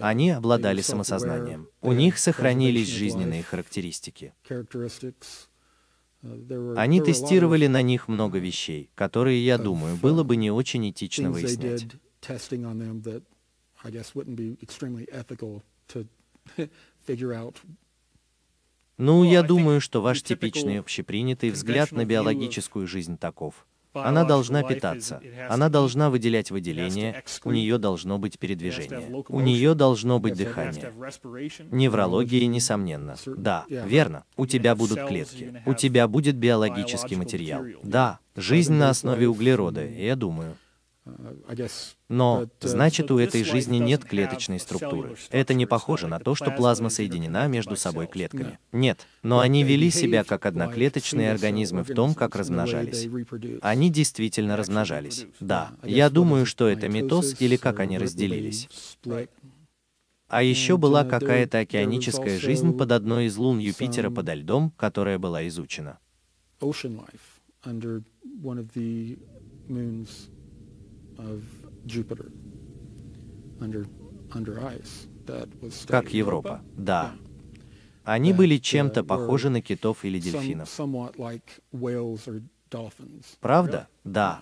Они 0.00 0.30
обладали 0.30 0.80
самосознанием. 0.80 1.68
У 1.80 1.92
них 1.92 2.18
сохранились 2.18 2.88
жизненные 2.88 3.42
характеристики. 3.42 4.34
Uh, 4.48 5.14
Они 6.76 7.00
тестировали 7.00 7.66
на 7.66 7.82
них 7.82 8.08
много 8.08 8.38
вещей, 8.38 8.90
которые, 8.94 9.44
я 9.44 9.58
думаю, 9.58 9.96
было 9.96 10.24
бы 10.24 10.36
не 10.36 10.50
очень 10.50 10.90
этично 10.90 11.30
выяснять. 11.30 11.86
Ну, 18.96 19.22
я 19.22 19.44
думаю, 19.44 19.80
что 19.80 20.02
ваш 20.02 20.22
типичный 20.22 20.80
общепринятый 20.80 21.50
взгляд 21.50 21.92
на 21.92 22.04
биологическую 22.04 22.88
жизнь 22.88 23.16
таков. 23.16 23.64
Она 23.92 24.24
должна 24.24 24.62
питаться, 24.62 25.20
она 25.48 25.68
должна 25.68 26.10
выделять 26.10 26.50
выделение, 26.50 27.22
у 27.44 27.50
нее 27.50 27.78
должно 27.78 28.18
быть 28.18 28.38
передвижение, 28.38 29.24
у 29.28 29.40
нее 29.40 29.74
должно 29.74 30.18
быть 30.18 30.36
дыхание. 30.36 30.92
Неврология, 31.70 32.46
несомненно. 32.46 33.16
Да, 33.26 33.64
верно. 33.68 34.24
У 34.36 34.46
тебя 34.46 34.74
будут 34.74 35.02
клетки. 35.06 35.62
У 35.66 35.74
тебя 35.74 36.08
будет 36.08 36.36
биологический 36.36 37.16
материал. 37.16 37.64
Да, 37.82 38.20
жизнь 38.36 38.74
на 38.74 38.90
основе 38.90 39.28
углерода, 39.28 39.84
я 39.84 40.16
думаю. 40.16 40.56
Uh, 41.08 41.70
Но, 42.08 42.42
uh, 42.42 42.48
значит, 42.60 43.10
у 43.10 43.18
этой 43.18 43.44
жизни 43.44 43.78
нет 43.78 44.04
клеточной 44.04 44.58
структуры. 44.58 45.16
Это 45.30 45.54
не 45.54 45.66
похоже 45.66 46.06
на 46.06 46.18
то, 46.18 46.34
что 46.34 46.50
плазма 46.50 46.90
соединена 46.90 47.46
между 47.46 47.76
собой 47.76 48.06
клетками. 48.06 48.58
Нет, 48.72 49.06
но 49.22 49.40
они 49.40 49.64
вели 49.64 49.90
себя 49.90 50.24
как 50.24 50.46
одноклеточные 50.46 51.30
организмы 51.30 51.82
в 51.82 51.94
том, 51.94 52.14
как 52.14 52.36
размножались. 52.36 53.08
Они 53.62 53.90
действительно 53.90 54.56
размножались. 54.56 55.26
Да, 55.40 55.72
я 55.82 56.10
думаю, 56.10 56.46
что 56.46 56.68
это 56.68 56.88
митоз 56.88 57.40
или 57.40 57.56
как 57.56 57.80
они 57.80 57.96
they 57.96 58.00
разделились. 58.00 58.68
А 60.28 60.42
еще 60.42 60.76
была 60.76 61.04
uh, 61.04 61.08
какая-то 61.08 61.60
океаническая 61.60 62.38
жизнь 62.38 62.76
под 62.76 62.92
одной 62.92 63.26
из 63.26 63.36
лун 63.38 63.58
Юпитера 63.58 64.10
подо 64.10 64.34
льдом, 64.34 64.70
которая 64.76 65.18
была 65.18 65.48
изучена. 65.48 65.98
Как. 75.86 76.12
Европа. 76.12 76.62
Да. 76.76 77.14
Они 78.04 78.32
были 78.32 78.56
uh, 78.56 78.60
чем-то 78.60 79.00
were 79.00 79.06
похожи 79.06 79.50
на 79.50 79.60
китов 79.60 80.04
или 80.04 80.18
дельфинов. 80.18 80.68
Правда? 83.40 83.88
Да. 84.04 84.40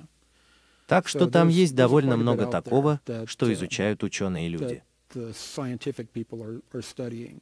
Так 0.87 1.09
что 1.09 1.29
там 1.29 1.49
есть 1.49 1.75
довольно 1.75 2.17
много 2.17 2.47
такого, 2.47 3.01
что 3.27 3.47
uh, 3.47 3.53
изучают 3.53 4.05
ученые 4.05 4.49
люди. 4.49 4.83
That 5.15 5.15
the 5.15 5.33
scientific 5.35 6.13
people 6.13 6.43
are, 6.43 6.63
are 6.73 6.83
studying. 6.83 7.41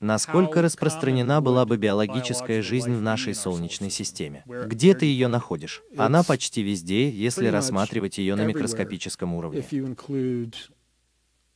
Насколько 0.00 0.62
распространена 0.62 1.42
была 1.42 1.66
бы 1.66 1.76
биологическая 1.76 2.62
жизнь 2.62 2.94
в 2.94 3.02
нашей 3.02 3.34
Солнечной 3.34 3.90
системе? 3.90 4.44
Где 4.46 4.94
ты 4.94 5.04
ее 5.04 5.28
находишь? 5.28 5.82
Она 5.96 6.22
почти 6.22 6.62
везде, 6.62 7.10
если 7.10 7.48
рассматривать 7.48 8.16
ее 8.16 8.34
на 8.34 8.46
микроскопическом 8.46 9.34
уровне. 9.34 9.62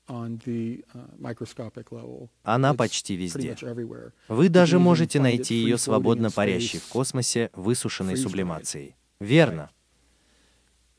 Uh, 0.06 2.28
Она 2.42 2.74
почти 2.74 3.16
везде. 3.16 3.56
Вы 4.28 4.50
даже 4.50 4.78
можете 4.78 5.18
найти 5.18 5.54
ее 5.54 5.78
свободно 5.78 6.30
парящей 6.30 6.78
в 6.78 6.88
космосе, 6.88 7.48
высушенной 7.54 8.18
сублимацией. 8.18 8.96
Верно. 9.18 9.70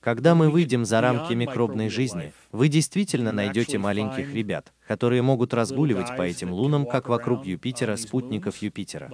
Когда 0.06 0.36
мы 0.36 0.52
выйдем 0.52 0.86
за 0.86 1.02
рамки 1.02 1.34
микробной 1.34 1.90
жизни, 1.90 2.32
вы 2.52 2.68
действительно 2.68 3.32
найдете 3.32 3.80
маленьких 3.80 4.36
ребят, 4.36 4.72
которые 4.88 5.24
могут 5.24 5.52
разгуливать 5.52 6.16
по 6.16 6.22
этим 6.22 6.54
лунам, 6.54 6.86
как 6.86 7.10
вокруг 7.10 7.44
Юпитера, 7.44 7.96
спутников 7.96 8.58
Юпитера. 8.58 9.10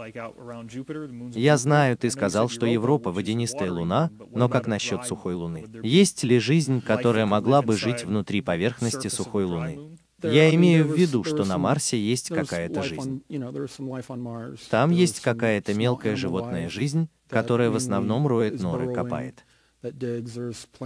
Я 1.33 1.55
знаю, 1.55 1.97
ты 1.97 2.09
сказал, 2.09 2.49
что 2.49 2.65
Европа 2.65 3.13
водянистая 3.13 3.71
луна, 3.71 4.11
но 4.31 4.49
как 4.49 4.67
насчет 4.67 5.05
сухой 5.05 5.33
луны? 5.33 5.65
Есть 5.81 6.25
ли 6.25 6.39
жизнь, 6.39 6.81
которая 6.81 7.25
могла 7.25 7.61
бы 7.61 7.77
жить 7.77 8.03
внутри 8.03 8.41
поверхности 8.41 9.07
сухой 9.07 9.45
луны? 9.45 9.97
Я 10.21 10.53
имею 10.53 10.85
в 10.85 10.97
виду, 10.97 11.23
что 11.23 11.45
на 11.45 11.57
Марсе 11.57 11.97
есть 11.97 12.27
какая-то 12.27 12.83
жизнь. 12.83 13.23
Там 14.69 14.91
есть 14.91 15.21
какая-то 15.21 15.73
мелкая 15.73 16.17
животная 16.17 16.67
жизнь, 16.67 17.07
которая 17.29 17.69
в 17.69 17.77
основном 17.77 18.27
роет 18.27 18.61
норы, 18.61 18.93
копает. 18.93 19.45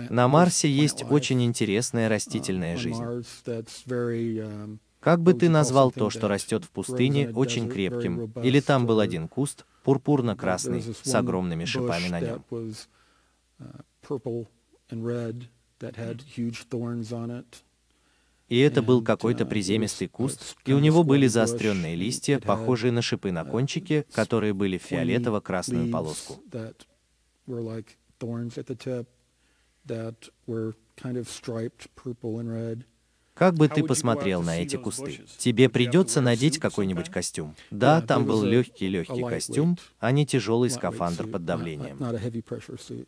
На 0.10 0.28
Марсе 0.28 0.70
есть 0.70 1.04
очень 1.10 1.44
интересная 1.44 2.08
uh, 2.08 2.10
растительная 2.10 2.76
on 2.76 2.80
жизнь. 2.80 3.04
Um, 3.04 4.78
Как 5.02 5.22
бы 5.22 5.34
ты 5.34 5.50
назвал 5.50 5.92
то, 5.92 6.10
что 6.10 6.28
растет 6.30 6.64
в 6.64 6.70
пустыне, 6.70 7.30
очень 7.30 7.70
крепким? 7.70 8.32
Или 8.42 8.62
там 8.62 8.86
был 8.86 9.02
robust, 9.02 9.04
один 9.04 9.28
куст, 9.28 9.66
пурпурно-красный, 9.84 10.82
с 10.82 11.14
огромными 11.14 11.66
шипами 11.66 12.08
на 12.08 12.22
нем? 12.22 12.44
uh. 13.60 13.84
И 18.48 18.60
это 18.60 18.82
был 18.82 19.04
какой-то 19.04 19.44
uh, 19.44 19.48
приземистый 19.48 20.08
куст, 20.08 20.56
и 20.66 20.72
у 20.72 20.80
него 20.80 21.04
были 21.04 21.28
заостренные 21.28 21.96
листья, 21.96 22.40
похожие 22.40 22.94
на 22.94 23.02
шипы 23.02 23.32
на 23.34 23.42
uh, 23.42 23.50
кончике, 23.52 24.06
которые 24.14 24.54
были 24.54 24.78
в 24.78 24.84
фиолетово-красную 24.84 25.92
полоску. 25.92 26.42
Thorns 28.20 28.58
at 28.58 28.68
the 28.68 28.76
tip, 28.76 29.08
that 29.86 30.30
were 30.48 30.74
kind 30.96 31.18
of 31.18 31.28
striped 31.30 31.94
purple 31.96 32.40
and 32.40 32.50
red. 32.50 32.86
Как 33.36 33.54
бы 33.56 33.68
ты 33.68 33.84
посмотрел 33.84 34.42
на 34.42 34.62
эти 34.62 34.78
кусты? 34.78 35.20
Тебе 35.38 35.68
придется 35.68 36.22
надеть 36.22 36.58
какой-нибудь 36.58 37.10
костюм. 37.10 37.54
Да, 37.70 38.02
там 38.02 38.26
был 38.26 38.44
легкий-легкий 38.44 39.24
костюм, 39.24 39.78
а 40.00 40.12
не 40.12 40.26
тяжелый 40.26 40.70
скафандр 40.70 41.28
под 41.28 41.44
давлением. 41.44 42.00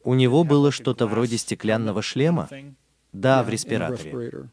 У 0.04 0.14
него 0.16 0.44
было 0.44 0.72
что-то 0.72 1.08
вроде 1.08 1.38
стеклянного 1.38 2.02
шлема, 2.02 2.50
да, 3.14 3.42
в 3.42 3.50
респираторе. 3.50 4.50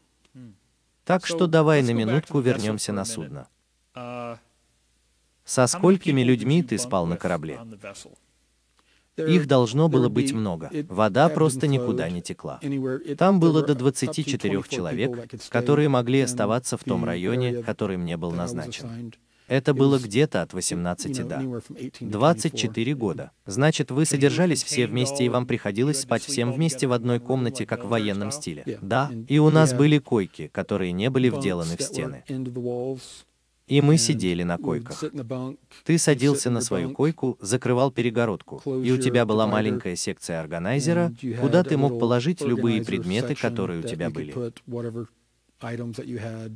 Так 1.03 1.27
что 1.27 1.45
давай 1.45 1.83
на 1.83 1.91
минутку 1.91 2.39
вернемся 2.39 2.93
на 2.93 3.03
судно. 3.03 3.47
Uh, 3.93 4.37
Со 5.45 5.67
сколькими 5.67 6.21
людьми 6.21 6.61
ты 6.63 6.77
спал 6.77 7.05
на 7.05 7.15
корабле? 7.15 7.61
Их 9.17 9.47
должно 9.47 9.87
было 9.87 10.09
быть 10.09 10.33
много. 10.33 10.69
Вода 10.89 11.29
просто 11.29 11.67
никуда 11.67 12.09
не 12.09 12.21
текла. 12.21 12.59
Там 13.17 13.39
было 13.39 13.61
до 13.61 13.73
up 13.73 13.77
to 13.77 13.79
24 13.79 14.25
24 14.25 14.63
человек, 14.69 15.49
которые 15.49 15.89
могли 15.89 16.21
оставаться 16.21 16.77
в 16.77 16.83
том 16.83 17.05
районе, 17.05 17.63
который 17.63 17.97
мне 17.97 18.17
был 18.17 18.31
назначен. 18.31 19.13
Это 19.47 19.75
было 19.75 19.99
где-то 19.99 20.41
от 20.41 20.53
you 20.53 20.55
18 20.55 21.19
know, 21.19 21.27
до 21.27 21.35
anywhere 21.35 21.63
from 21.63 21.75
18 21.75 22.01
to 22.01 22.09
24. 22.09 22.11
24 22.11 22.95
года. 22.95 23.31
Значит, 23.45 23.91
вы 23.91 24.05
содержались 24.05 24.63
все 24.63 24.87
вместе, 24.87 25.23
и 25.23 25.29
вам 25.29 25.45
приходилось 25.45 26.01
спать 26.01 26.23
всем 26.23 26.51
вместе 26.51 26.87
в 26.87 26.93
одной 26.93 27.19
комнате, 27.19 27.65
как 27.65 27.85
в 27.85 27.89
военном 27.89 28.31
стиле. 28.31 28.79
Да, 28.81 29.11
и 29.27 29.37
у 29.37 29.51
нас 29.51 29.73
были 29.73 29.99
койки, 29.99 30.47
которые 30.47 30.93
не 30.93 31.09
были 31.09 31.29
вделаны 31.29 31.77
в 31.77 31.81
стены. 31.81 32.23
И 33.67 33.81
мы 33.81 33.97
сидели 33.97 34.43
на 34.43 34.57
койках. 34.57 35.03
Ты 35.83 35.97
садился 35.97 36.49
на 36.51 36.61
свою 36.61 36.91
койку, 36.91 37.37
закрывал 37.41 37.91
перегородку, 37.91 38.61
и 38.65 38.91
у 38.91 38.97
тебя 38.97 39.25
была 39.25 39.47
маленькая 39.47 39.95
секция 39.95 40.39
органайзера, 40.39 41.11
куда 41.41 41.63
ты 41.63 41.77
мог 41.77 41.99
положить 41.99 42.41
любые 42.41 42.83
предметы, 42.83 43.33
которые 43.35 43.79
у 43.79 43.83
тебя 43.83 44.09
были. 44.09 44.35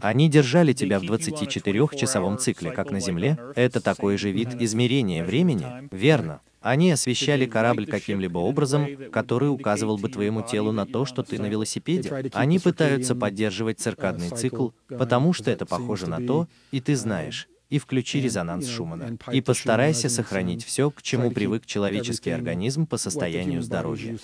Они 0.01 0.29
держали 0.29 0.73
тебя 0.73 0.99
в 0.99 1.03
keep 1.03 1.09
you 1.09 1.17
on 1.17 1.71
a 1.71 1.71
24-часовом 1.71 2.33
24-hour 2.35 2.37
цикле, 2.37 2.71
как 2.71 2.91
на 2.91 2.99
Земле. 2.99 3.37
Это 3.55 3.81
такой 3.81 4.17
же 4.17 4.31
вид 4.31 4.61
измерения 4.61 5.23
времени. 5.23 5.65
Верно. 5.91 6.41
Они 6.61 6.91
освещали 6.91 7.45
корабль 7.45 7.85
каким-либо 7.85 8.37
образом, 8.39 8.87
который 9.11 9.49
указывал 9.49 9.97
бы 9.97 10.09
твоему 10.09 10.41
телу 10.41 10.71
на 10.71 10.85
то, 10.85 11.05
что 11.05 11.23
ты 11.23 11.39
на 11.39 11.45
велосипеде. 11.47 12.29
Они 12.33 12.59
пытаются 12.59 13.13
circadian, 13.13 13.19
поддерживать 13.19 13.79
циркадный 13.79 14.27
uh, 14.27 14.35
цикл, 14.35 14.69
потому 14.87 15.33
что 15.33 15.51
это 15.51 15.65
похоже 15.65 16.07
на 16.07 16.25
то, 16.25 16.47
и 16.71 16.81
ты 16.81 16.93
uh, 16.93 16.95
знаешь. 16.95 17.47
И 17.69 17.77
включи 17.77 18.19
резонанс 18.19 18.67
Шумана. 18.67 19.17
И 19.31 19.41
постарайся 19.41 20.09
сохранить 20.09 20.65
все, 20.65 20.89
к 20.89 21.01
чему 21.01 21.31
привык 21.31 21.65
человеческий 21.65 22.31
организм 22.31 22.87
по 22.87 22.97
состоянию 22.97 23.61
здоровья. 23.61 24.17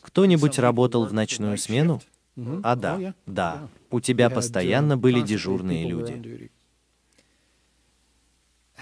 Кто-нибудь 0.00 0.58
работал 0.58 1.04
в 1.06 1.12
ночную 1.12 1.58
смену? 1.58 2.00
Mhm. 2.34 2.60
А 2.62 2.74
Oh, 2.74 2.80
да, 2.80 2.98
yeah, 2.98 3.14
да. 3.26 3.68
У 3.90 4.00
тебя 4.00 4.28
uh, 4.28 4.34
постоянно 4.34 4.96
были 4.96 5.20
дежурные 5.20 5.86
люди. 5.86 6.50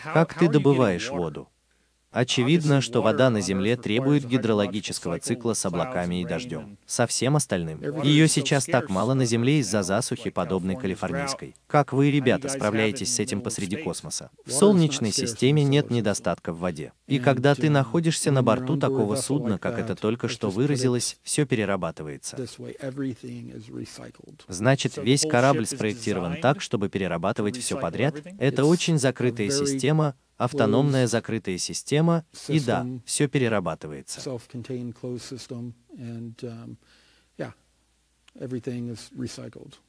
Как 0.03 0.35
ты 0.35 0.49
добываешь 0.49 1.11
воду? 1.11 1.49
Очевидно, 2.13 2.81
что 2.81 3.03
вода 3.03 3.31
на 3.31 3.41
Земле 3.41 3.77
требует 3.77 4.27
гидрологического 4.27 5.21
цикла 5.21 5.55
с 5.55 5.65
облаками 5.65 6.21
и 6.21 6.25
дождем. 6.25 6.77
Со 6.85 7.07
всем 7.07 7.37
остальным. 7.37 8.03
Ее 8.03 8.27
сейчас 8.27 8.65
так 8.65 8.91
мало 8.91 9.15
на 9.15 9.25
Земле 9.25 9.61
из-за 9.61 9.85
засухи, 9.85 10.31
подобной 10.31 10.75
калифорнийской. 10.75 11.55
Как 11.69 11.93
вы, 11.93 12.11
ребята, 12.11 12.49
справляетесь 12.49 13.15
с 13.15 13.21
этим 13.21 13.41
посреди 13.41 13.77
космоса? 13.77 14.31
В 14.45 14.51
Солнечной 14.51 15.13
системе 15.13 15.63
нет 15.63 15.91
недостатка 15.91 16.53
в 16.53 16.59
воде. 16.59 16.93
И 17.07 17.21
когда 17.21 17.55
ты 17.55 17.71
находишься 17.71 18.33
на 18.33 18.43
борту 18.43 18.77
такого 18.77 19.15
судна, 19.15 19.59
как 19.59 19.79
это 19.79 19.95
только 19.95 20.27
что 20.27 20.51
выразилось, 20.51 21.17
все 21.23 21.47
перерабатывается. 21.47 22.37
Значит, 24.49 24.97
весь 24.97 25.23
корабль 25.23 25.67
спроектирован 25.67 26.41
так, 26.41 26.61
чтобы 26.61 26.89
перерабатывать 26.89 27.57
все 27.57 27.79
подряд. 27.79 28.17
Это 28.39 28.65
очень 28.65 28.99
закрытая 28.99 29.51
система, 29.51 30.17
автономная 30.41 31.07
закрытая 31.07 31.59
система, 31.59 32.25
и 32.49 32.59
да, 32.61 32.87
все 33.05 33.29
перерабатывается. 33.29 34.21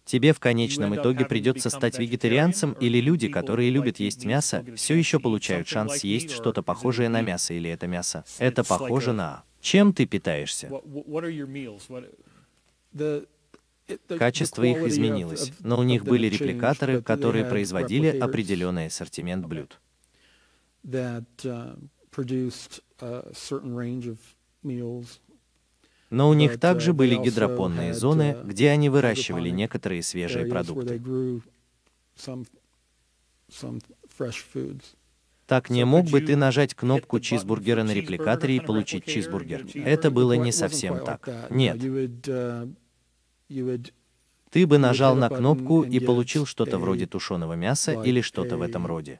Тебе 0.06 0.34
в 0.34 0.40
конечном 0.40 0.96
итоге 0.96 1.26
придется 1.26 1.70
стать 1.70 1.98
вегетарианцем, 2.00 2.74
или 2.74 3.00
люди, 3.00 3.30
которые 3.30 3.70
любят 3.70 4.00
есть 4.00 4.26
мясо, 4.26 4.66
все 4.76 4.96
еще 4.96 5.20
получают 5.20 5.68
шанс 5.68 6.00
съесть 6.00 6.32
что-то 6.32 6.62
похожее 6.62 7.08
на 7.08 7.22
мясо, 7.22 7.54
или 7.54 7.70
это 7.70 7.88
мясо. 7.88 8.26
Это 8.38 8.64
похоже 8.64 9.14
на... 9.14 9.44
Чем 9.62 9.94
ты 9.94 10.08
питаешься? 10.08 10.72
Качество 14.08 14.64
их 14.64 14.78
изменилось, 14.88 15.52
но 15.60 15.78
у 15.80 15.84
них 15.84 16.04
были 16.04 16.28
репликаторы, 16.28 17.02
которые 17.02 17.46
производили 17.46 18.08
определенный 18.08 18.88
ассортимент 18.88 19.46
блюд. 19.46 19.80
Но 26.10 26.30
у 26.30 26.34
них 26.34 26.60
также 26.60 26.94
были 26.94 27.15
гидропонные 27.15 27.94
зоны, 27.94 28.38
где 28.44 28.70
они 28.70 28.89
выращивали 28.89 29.50
некоторые 29.50 30.04
свежие 30.04 30.46
продукты. 30.46 31.02
Так 35.48 35.70
не 35.70 35.84
мог 35.86 36.06
бы 36.10 36.22
ты 36.22 36.36
нажать 36.36 36.74
кнопку 36.74 37.20
чизбургера 37.20 37.84
на 37.84 37.91
репликаторе 37.91 38.56
и 38.56 38.60
получить 38.60 39.06
чизбургер. 39.06 39.65
Это 39.76 40.10
было 40.12 40.34
не 40.34 40.52
совсем 40.52 41.04
так. 41.04 41.30
Нет. 41.50 41.78
Ты 44.50 44.67
бы 44.67 44.78
нажал 44.78 45.15
на 45.15 45.30
кнопку 45.30 45.84
и 45.84 46.00
получил 46.00 46.46
что-то 46.46 46.78
вроде 46.78 47.06
тушеного 47.06 47.54
мяса 47.54 48.02
или 48.04 48.22
что-то 48.22 48.58
в 48.58 48.62
этом 48.62 48.86
роде. 48.86 49.20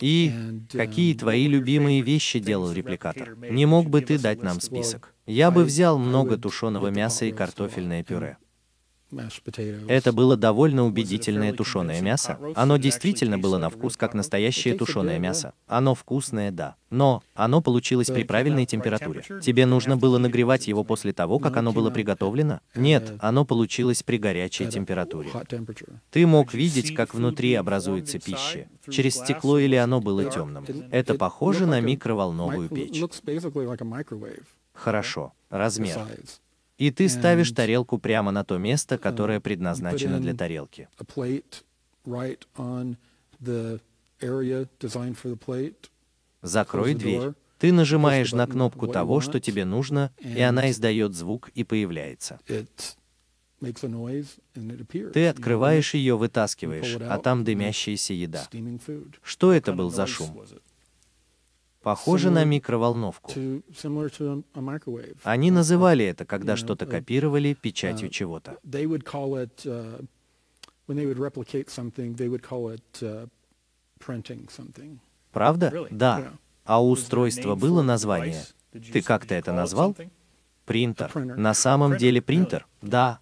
И 0.00 0.32
какие 0.70 1.14
твои 1.14 1.48
любимые 1.48 2.02
вещи 2.02 2.38
делал 2.38 2.70
репликатор? 2.72 3.36
Не 3.36 3.66
мог 3.66 3.88
бы 3.88 4.00
ты 4.00 4.18
дать 4.18 4.42
нам 4.42 4.60
список? 4.60 5.12
Я 5.26 5.50
бы 5.50 5.64
взял 5.64 5.98
много 5.98 6.36
тушеного 6.36 6.88
мяса 6.88 7.24
и 7.24 7.32
картофельное 7.32 8.04
пюре. 8.04 8.38
Это 9.88 10.12
было 10.12 10.36
довольно 10.36 10.84
убедительное 10.84 11.52
тушеное 11.52 12.00
мясо. 12.02 12.38
Оно 12.54 12.76
действительно 12.76 13.38
было 13.38 13.56
на 13.58 13.70
вкус 13.70 13.96
как 13.96 14.14
настоящее 14.14 14.74
тушеное 14.74 15.18
мясо. 15.18 15.54
Оно 15.66 15.94
вкусное, 15.94 16.50
да. 16.50 16.76
Но 16.90 17.22
оно 17.34 17.60
получилось 17.60 18.08
при 18.08 18.24
правильной 18.24 18.66
температуре. 18.66 19.22
Тебе 19.42 19.66
нужно 19.66 19.96
было 19.96 20.18
нагревать 20.18 20.68
его 20.68 20.84
после 20.84 21.12
того, 21.12 21.38
как 21.38 21.56
оно 21.56 21.72
было 21.72 21.90
приготовлено? 21.90 22.60
Нет, 22.74 23.14
оно 23.20 23.44
получилось 23.44 24.02
при 24.02 24.18
горячей 24.18 24.66
температуре. 24.66 25.30
Ты 26.10 26.26
мог 26.26 26.52
видеть, 26.52 26.94
как 26.94 27.14
внутри 27.14 27.54
образуется 27.54 28.18
пища. 28.18 28.68
Через 28.90 29.16
стекло 29.16 29.58
или 29.58 29.76
оно 29.76 30.00
было 30.00 30.24
темным. 30.24 30.64
Это 30.90 31.14
похоже 31.14 31.66
на 31.66 31.80
микроволновую 31.80 32.68
печь. 32.68 33.02
Хорошо. 34.74 35.32
Размер. 35.50 35.98
И 36.78 36.92
ты 36.92 37.08
ставишь 37.08 37.50
тарелку 37.50 37.98
прямо 37.98 38.30
на 38.30 38.44
то 38.44 38.56
место, 38.56 38.94
uh, 38.94 38.98
которое 38.98 39.40
предназначено 39.40 40.20
для 40.20 40.32
тарелки. 40.32 40.88
Закрой 46.42 46.94
дверь. 46.94 47.32
Ты 47.58 47.72
нажимаешь 47.72 48.32
на 48.32 48.46
кнопку 48.46 48.86
того, 48.86 49.20
что 49.20 49.40
тебе 49.40 49.64
нужно, 49.64 50.12
и 50.18 50.40
она 50.40 50.70
издает 50.70 51.14
звук 51.14 51.50
и 51.54 51.64
появляется. 51.64 52.38
Ты 55.12 55.26
открываешь 55.26 55.94
ее, 55.94 56.16
вытаскиваешь, 56.16 56.96
а 57.00 57.18
там 57.18 57.42
дымящаяся 57.42 58.14
еда. 58.14 58.48
Что 59.22 59.52
это 59.52 59.72
был 59.72 59.90
за 59.90 60.06
шум? 60.06 60.40
Похоже 61.88 62.30
на 62.30 62.44
микроволновку. 62.44 63.32
Они 65.22 65.50
называли 65.50 66.04
это, 66.04 66.26
когда 66.26 66.54
что-то 66.56 66.84
копировали 66.84 67.54
печатью 67.54 68.10
чего-то. 68.10 68.58
Правда? 75.32 75.86
Да. 75.90 76.32
А 76.66 76.82
у 76.82 76.90
устройства 76.90 77.54
было 77.54 77.80
название. 77.80 78.44
Ты 78.92 79.00
как-то 79.00 79.34
это 79.34 79.54
назвал? 79.54 79.96
Принтер. 80.66 81.10
На 81.14 81.54
самом 81.54 81.96
деле 81.96 82.20
принтер? 82.20 82.66
Да. 82.82 83.20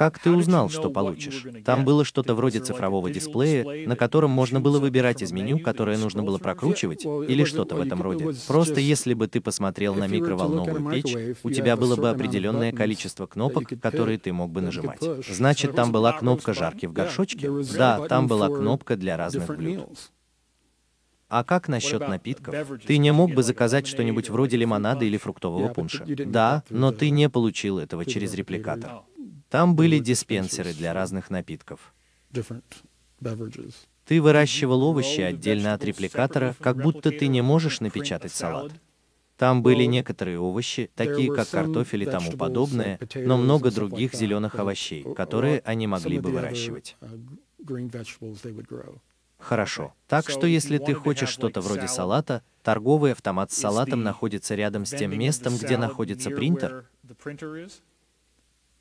Как 0.00 0.18
ты 0.18 0.30
узнал, 0.30 0.70
что 0.70 0.88
получишь? 0.88 1.44
Там 1.62 1.84
было 1.84 2.06
что-то 2.06 2.34
вроде 2.34 2.60
цифрового 2.60 3.10
дисплея, 3.10 3.86
на 3.86 3.96
котором 3.96 4.30
можно 4.30 4.58
было 4.58 4.80
выбирать 4.80 5.20
из 5.20 5.30
меню, 5.30 5.58
которое 5.58 5.98
нужно 5.98 6.22
было 6.22 6.38
прокручивать, 6.38 7.04
или 7.04 7.44
что-то 7.44 7.74
в 7.74 7.82
этом 7.82 8.00
роде. 8.00 8.30
Просто 8.48 8.80
если 8.80 9.12
бы 9.12 9.28
ты 9.28 9.42
посмотрел 9.42 9.94
на 9.94 10.06
микроволновую 10.06 10.90
печь, 10.90 11.14
у 11.42 11.50
тебя 11.50 11.76
было 11.76 11.96
бы 11.96 12.08
определенное 12.08 12.72
количество 12.72 13.26
кнопок, 13.26 13.78
которые 13.78 14.16
ты 14.16 14.32
мог 14.32 14.50
бы 14.50 14.62
нажимать. 14.62 15.02
Значит, 15.28 15.74
там 15.74 15.92
была 15.92 16.14
кнопка 16.14 16.54
жарки 16.54 16.86
в 16.86 16.94
горшочке? 16.94 17.50
Да, 17.76 18.06
там 18.08 18.26
была 18.26 18.48
кнопка 18.48 18.96
для 18.96 19.18
разных 19.18 19.54
блюд. 19.54 19.86
А 21.28 21.44
как 21.44 21.68
насчет 21.68 22.08
напитков? 22.08 22.54
Ты 22.86 22.96
не 22.96 23.12
мог 23.12 23.34
бы 23.34 23.42
заказать 23.42 23.86
что-нибудь 23.86 24.30
вроде 24.30 24.56
лимонада 24.56 25.04
или 25.04 25.18
фруктового 25.18 25.68
пунша? 25.68 26.06
Да, 26.06 26.64
но 26.70 26.90
ты 26.90 27.10
не 27.10 27.28
получил 27.28 27.78
этого 27.78 28.06
через 28.06 28.32
репликатор. 28.32 29.02
Там 29.50 29.74
были 29.74 29.98
диспенсеры 29.98 30.72
для 30.72 30.94
разных 30.94 31.28
напитков. 31.28 31.92
Ты 34.06 34.22
выращивал 34.22 34.82
овощи 34.84 35.20
отдельно 35.20 35.74
от 35.74 35.84
репликатора, 35.84 36.54
как 36.60 36.76
будто 36.76 37.10
ты 37.10 37.26
не 37.26 37.42
можешь 37.42 37.80
напечатать 37.80 38.32
салат. 38.32 38.72
Там 39.36 39.62
были 39.62 39.84
некоторые 39.84 40.38
овощи, 40.38 40.90
такие 40.94 41.32
как 41.34 41.48
картофель 41.48 42.02
и 42.02 42.06
тому 42.06 42.32
подобное, 42.32 43.00
но 43.14 43.38
много 43.38 43.70
других 43.70 44.14
зеленых 44.14 44.54
овощей, 44.56 45.02
которые 45.14 45.60
они 45.64 45.86
могли 45.86 46.18
бы 46.18 46.30
выращивать. 46.30 46.96
Хорошо. 49.38 49.94
Так 50.06 50.28
что 50.28 50.46
если 50.46 50.78
ты 50.78 50.94
хочешь 50.94 51.30
что-то 51.30 51.60
вроде 51.60 51.88
салата, 51.88 52.42
торговый 52.62 53.12
автомат 53.12 53.50
с 53.50 53.56
салатом 53.56 54.02
находится 54.02 54.54
рядом 54.54 54.84
с 54.84 54.90
тем 54.90 55.18
местом, 55.18 55.56
где 55.56 55.78
находится 55.78 56.30
принтер, 56.30 56.84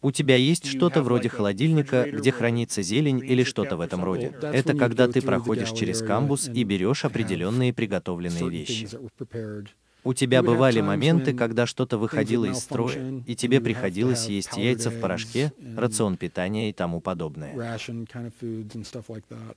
у 0.02 0.12
тебя 0.12 0.36
есть 0.36 0.66
что-то 0.66 1.02
вроде 1.04 1.30
холодильника, 1.30 2.10
где 2.10 2.32
хранится 2.32 2.82
зелень 2.82 3.20
или 3.20 3.44
что-то 3.44 3.78
в 3.78 3.82
этом 3.82 4.04
роде. 4.04 4.34
Это 4.42 4.74
когда 4.74 5.08
ты 5.08 5.22
проходишь 5.22 5.72
через 5.72 6.02
камбус 6.02 6.48
и 6.48 6.64
берешь 6.64 7.06
определенные 7.06 7.74
приготовленные 7.74 8.50
вещи. 8.50 8.88
У 10.06 10.14
тебя 10.14 10.42
бывали 10.42 10.80
моменты, 10.80 11.34
когда 11.34 11.66
что-то 11.66 11.98
выходило 11.98 12.46
из 12.46 12.60
строя, 12.60 13.22
и 13.28 13.36
тебе 13.36 13.60
приходилось 13.60 14.28
есть 14.28 14.56
яйца 14.56 14.90
в 14.90 15.00
порошке, 15.00 15.52
рацион 15.76 16.16
питания 16.16 16.70
и 16.70 16.74
тому 16.74 17.02
подобное. 17.02 17.78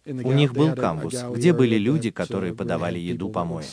У 0.04 0.32
них 0.32 0.52
был 0.52 0.74
камбус, 0.74 1.22
где 1.32 1.52
были 1.52 1.76
люди, 1.76 2.10
которые 2.10 2.54
подавали 2.54 2.98
еду 2.98 3.28
помои. 3.28 3.64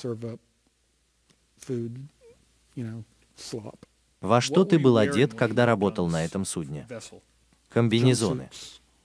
Во 4.22 4.42
что 4.42 4.66
ты 4.66 4.80
был 4.80 4.98
одет, 4.98 5.34
когда 5.34 5.66
работал 5.66 6.08
на 6.08 6.26
этом 6.26 6.46
судне? 6.46 6.88
Комбинезоны. 7.70 8.50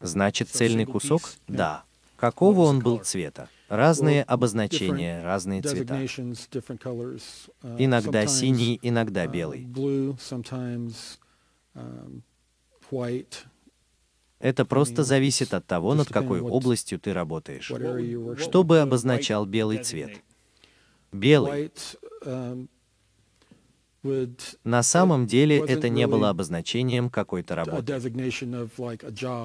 Значит, 0.00 0.48
цельный 0.48 0.86
кусок? 0.86 1.30
Да. 1.46 1.84
Какого 2.16 2.62
он 2.62 2.80
был 2.80 2.98
цвета? 2.98 3.48
Разные 3.68 4.22
обозначения, 4.22 5.22
разные 5.22 5.62
цвета. 5.62 6.00
Иногда 7.78 8.26
синий, 8.26 8.78
иногда 8.82 9.26
белый. 9.26 9.66
Это 14.38 14.64
просто 14.64 15.04
зависит 15.04 15.54
от 15.54 15.66
того, 15.66 15.94
над 15.94 16.08
какой 16.08 16.40
областью 16.40 16.98
ты 17.00 17.12
работаешь. 17.12 17.72
Что 18.40 18.62
бы 18.62 18.80
обозначал 18.80 19.46
белый 19.46 19.82
цвет? 19.82 20.22
Белый 21.12 21.72
На 24.64 24.82
самом 24.82 25.26
деле 25.26 25.58
это 25.58 25.88
не 25.88 26.06
было 26.06 26.30
обозначением 26.30 27.08
какой-то 27.10 27.54
работы. 27.54 28.00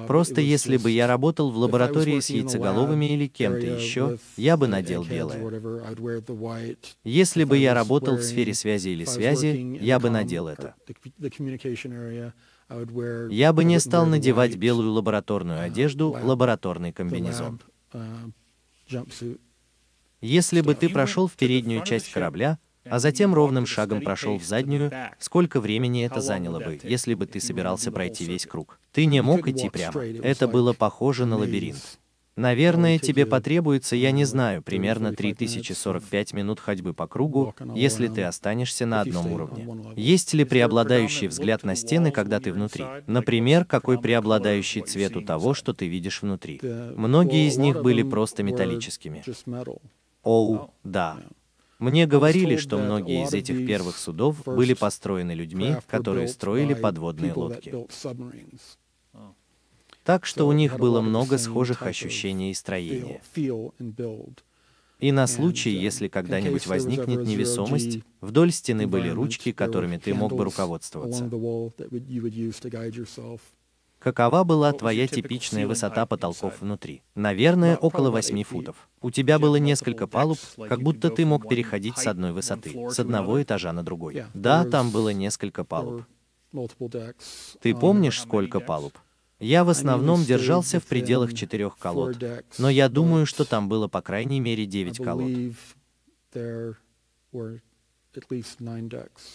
Просто 0.06 0.40
если 0.40 0.76
бы 0.76 0.90
я 0.90 1.06
работал 1.06 1.50
в 1.50 1.56
лаборатории 1.56 2.20
с 2.20 2.30
яйцеголовыми 2.30 3.06
или 3.06 3.26
кем-то 3.26 3.66
еще, 3.66 4.18
я 4.36 4.56
бы 4.56 4.68
надел 4.68 5.04
белое. 5.04 5.40
Если 7.04 7.44
бы 7.44 7.56
я 7.56 7.74
работал 7.74 8.16
в 8.16 8.22
сфере 8.22 8.54
связи 8.54 8.90
или 8.90 9.04
связи, 9.04 9.78
я 9.80 9.98
бы 9.98 10.10
надел 10.10 10.48
это. 10.48 10.74
Я 13.30 13.52
бы 13.52 13.64
не 13.64 13.80
стал 13.80 14.06
надевать 14.06 14.56
белую 14.56 14.92
лабораторную 14.92 15.58
uh, 15.58 15.64
одежду, 15.64 16.16
лабораторный 16.22 16.92
комбинезон. 16.92 17.60
uh. 17.92 19.38
Если 20.20 20.60
бы 20.60 20.74
ты 20.74 20.88
прошел 20.88 21.26
в 21.26 21.32
переднюю 21.32 21.84
часть 21.84 22.12
корабля, 22.12 22.58
а 22.84 22.98
затем 22.98 23.34
ровным 23.34 23.66
шагом 23.66 24.00
прошел 24.00 24.38
в 24.38 24.44
заднюю, 24.44 24.92
сколько 25.18 25.60
времени 25.60 26.04
это 26.04 26.20
заняло 26.20 26.60
бы, 26.60 26.78
если 26.82 27.14
бы 27.14 27.26
ты 27.26 27.40
собирался 27.40 27.92
пройти 27.92 28.24
весь 28.24 28.46
круг? 28.46 28.78
Ты 28.92 29.06
не 29.06 29.22
мог 29.22 29.46
идти 29.48 29.68
прямо. 29.68 30.00
Это 30.02 30.48
было 30.48 30.72
похоже 30.72 31.26
на 31.26 31.36
лабиринт. 31.36 32.00
Наверное, 32.40 32.98
тебе 32.98 33.26
потребуется, 33.26 33.96
я 33.96 34.12
не 34.12 34.24
знаю, 34.24 34.62
30, 34.62 34.64
примерно 34.64 35.08
45 35.10 35.36
3045 35.36 36.32
минут 36.32 36.58
ходьбы 36.58 36.94
по 36.94 37.06
кругу, 37.06 37.54
если 37.74 38.08
ты 38.08 38.22
останешься 38.22 38.86
на 38.86 39.02
одном 39.02 39.30
уровне. 39.30 39.68
Есть 39.94 40.32
ли 40.32 40.44
преобладающий 40.44 41.26
взгляд 41.26 41.64
на 41.64 41.74
стены, 41.74 42.10
когда 42.10 42.40
ты 42.40 42.52
внутри? 42.52 42.84
Например, 43.06 43.66
какой 43.66 44.00
преобладающий 44.00 44.80
цвет 44.80 45.16
у 45.16 45.20
того, 45.20 45.52
что 45.52 45.74
ты 45.74 45.86
видишь 45.86 46.22
внутри? 46.22 46.60
Многие 46.96 47.46
из 47.46 47.58
них 47.58 47.82
были 47.82 48.02
просто 48.02 48.42
металлическими. 48.42 49.22
Оу, 50.22 50.70
да. 50.82 51.18
Мне 51.80 52.06
говорили, 52.06 52.56
что 52.56 52.78
многие 52.78 53.24
из 53.24 53.32
этих 53.32 53.66
первых 53.66 53.96
судов 53.96 54.44
были 54.44 54.74
построены 54.74 55.32
людьми, 55.32 55.76
которые 55.88 56.28
строили 56.28 56.74
подводные 56.74 57.32
лодки. 57.32 57.74
Так 60.04 60.26
что 60.26 60.46
у 60.46 60.52
них 60.52 60.78
было 60.78 61.00
много 61.00 61.38
схожих 61.38 61.82
ощущений 61.82 62.50
и 62.50 62.54
строения. 62.54 63.20
И 64.98 65.12
на 65.12 65.26
случай, 65.26 65.74
um, 65.74 65.80
если 65.80 66.08
когда-нибудь 66.08 66.66
возникнет 66.66 67.26
невесомость, 67.26 68.00
вдоль 68.20 68.52
стены 68.52 68.86
были 68.86 69.08
ручки, 69.08 69.50
которыми 69.50 69.96
ты 69.96 70.12
мог 70.12 70.34
бы 70.34 70.44
руководствоваться. 70.44 71.24
Какова 74.00 74.44
была 74.44 74.70
was 74.70 74.78
твоя 74.78 75.06
типичная 75.06 75.66
высота 75.66 76.06
потолков 76.06 76.60
внутри? 76.60 77.02
Наверное, 77.14 77.76
About 77.76 77.80
около 77.80 78.08
probably 78.08 78.12
about 78.12 78.30
8 78.30 78.34
eight 78.34 78.40
feet. 78.40 78.44
футов. 78.44 78.88
У 79.02 79.10
тебя 79.10 79.38
было 79.38 79.56
несколько 79.56 80.06
палуб, 80.06 80.38
как 80.68 80.82
будто 80.82 81.10
ты 81.10 81.26
мог 81.26 81.46
переходить 81.46 81.98
с 81.98 82.06
одной 82.06 82.32
высоты, 82.32 82.74
с 82.90 82.98
одного 82.98 83.42
этажа 83.42 83.72
на 83.72 83.82
другой. 83.82 84.24
Да, 84.32 84.64
там 84.64 84.90
было 84.90 85.10
несколько 85.10 85.64
палуб. 85.64 86.04
Ты 87.60 87.70
Um, 87.70 87.78
помнишь, 87.80 88.20
сколько 88.20 88.58
палуб? 88.60 88.98
Я 89.38 89.64
в 89.64 89.68
основном 89.68 90.24
держался 90.24 90.80
в 90.80 90.86
пределах 90.86 91.34
четырех 91.34 91.76
колод, 91.78 92.16
но 92.58 92.68
я 92.70 92.88
думаю, 92.88 93.26
что 93.26 93.44
там 93.44 93.68
было 93.68 93.86
по 93.86 94.00
крайней 94.02 94.40
мере 94.40 94.66
9 94.66 94.98
колод. 94.98 95.30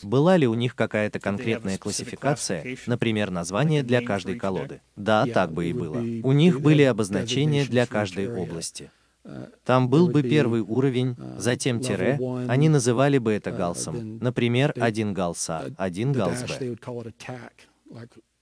Была 0.03 0.37
ли 0.37 0.47
у 0.47 0.53
них 0.53 0.75
какая-то 0.75 1.19
конкретная 1.19 1.77
классификация, 1.77 2.77
например, 2.87 3.31
название 3.31 3.83
для 3.83 4.01
каждой 4.01 4.37
колоды? 4.37 4.81
Да, 4.95 5.25
так 5.25 5.51
бы 5.53 5.67
и 5.67 5.73
было. 5.73 5.99
У 6.23 6.31
них 6.31 6.61
были 6.61 6.83
обозначения 6.83 7.65
для 7.65 7.85
каждой 7.85 8.27
области. 8.33 8.91
Uh, 9.25 9.51
Там 9.65 9.89
был 9.89 10.07
бы 10.07 10.21
первый 10.21 10.61
уровень, 10.61 11.13
uh, 11.17 11.39
затем 11.39 11.79
тире, 11.79 12.19
они 12.47 12.69
называли 12.69 13.17
бы 13.17 13.33
это 13.33 13.49
uh, 13.49 13.57
галсом. 13.57 14.19
Например, 14.19 14.71
один 14.75 15.15
галс 15.15 15.49
А, 15.49 15.65
uh, 15.65 15.73
один 15.79 16.11
галс 16.11 16.43
Б. 16.43 16.77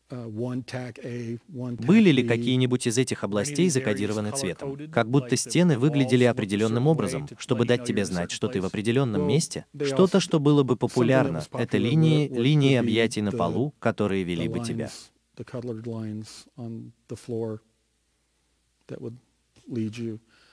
tack 0.10 1.40
Были 1.48 2.12
ли 2.12 2.24
какие-нибудь 2.24 2.88
из 2.88 2.98
этих 2.98 3.24
областей 3.24 3.70
закодированы 3.70 4.32
цветом? 4.32 4.92
Как 4.92 5.10
будто 5.10 5.36
стены 5.36 5.78
выглядели 5.78 6.24
определенным 6.24 6.88
образом, 6.88 7.28
чтобы 7.38 7.66
дать 7.66 7.84
тебе 7.86 8.06
знать, 8.06 8.32
что 8.32 8.48
ты 8.48 8.62
в 8.62 8.66
определенном 8.66 9.28
месте? 9.28 9.66
Что-то, 9.82 10.20
что 10.20 10.40
было 10.40 10.64
бы 10.64 10.76
популярно, 10.76 11.44
это 11.54 11.78
линии, 11.78 12.28
линии 12.28 12.76
объятий 12.76 13.22
на 13.22 13.32
полу, 13.32 13.74
которые 13.80 14.24
вели 14.24 14.48
бы 14.48 14.60
тебя. 14.60 14.90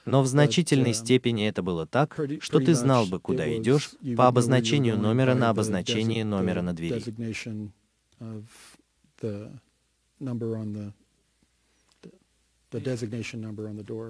Но 0.07 0.23
в 0.23 0.27
значительной 0.27 0.91
uh, 0.91 0.95
степени 0.95 1.47
это 1.47 1.63
было 1.63 1.87
так, 1.87 2.19
что 2.41 2.59
ты 2.59 2.75
знал 2.75 3.07
бы, 3.07 3.21
куда 3.21 3.55
идешь, 3.57 3.91
по 4.17 4.29
обозначению 4.29 4.99
номера 4.99 5.35
на 5.35 5.51
обозначение 5.51 6.25
номера 6.25 6.63
на 6.63 6.73
двери. 6.73 7.05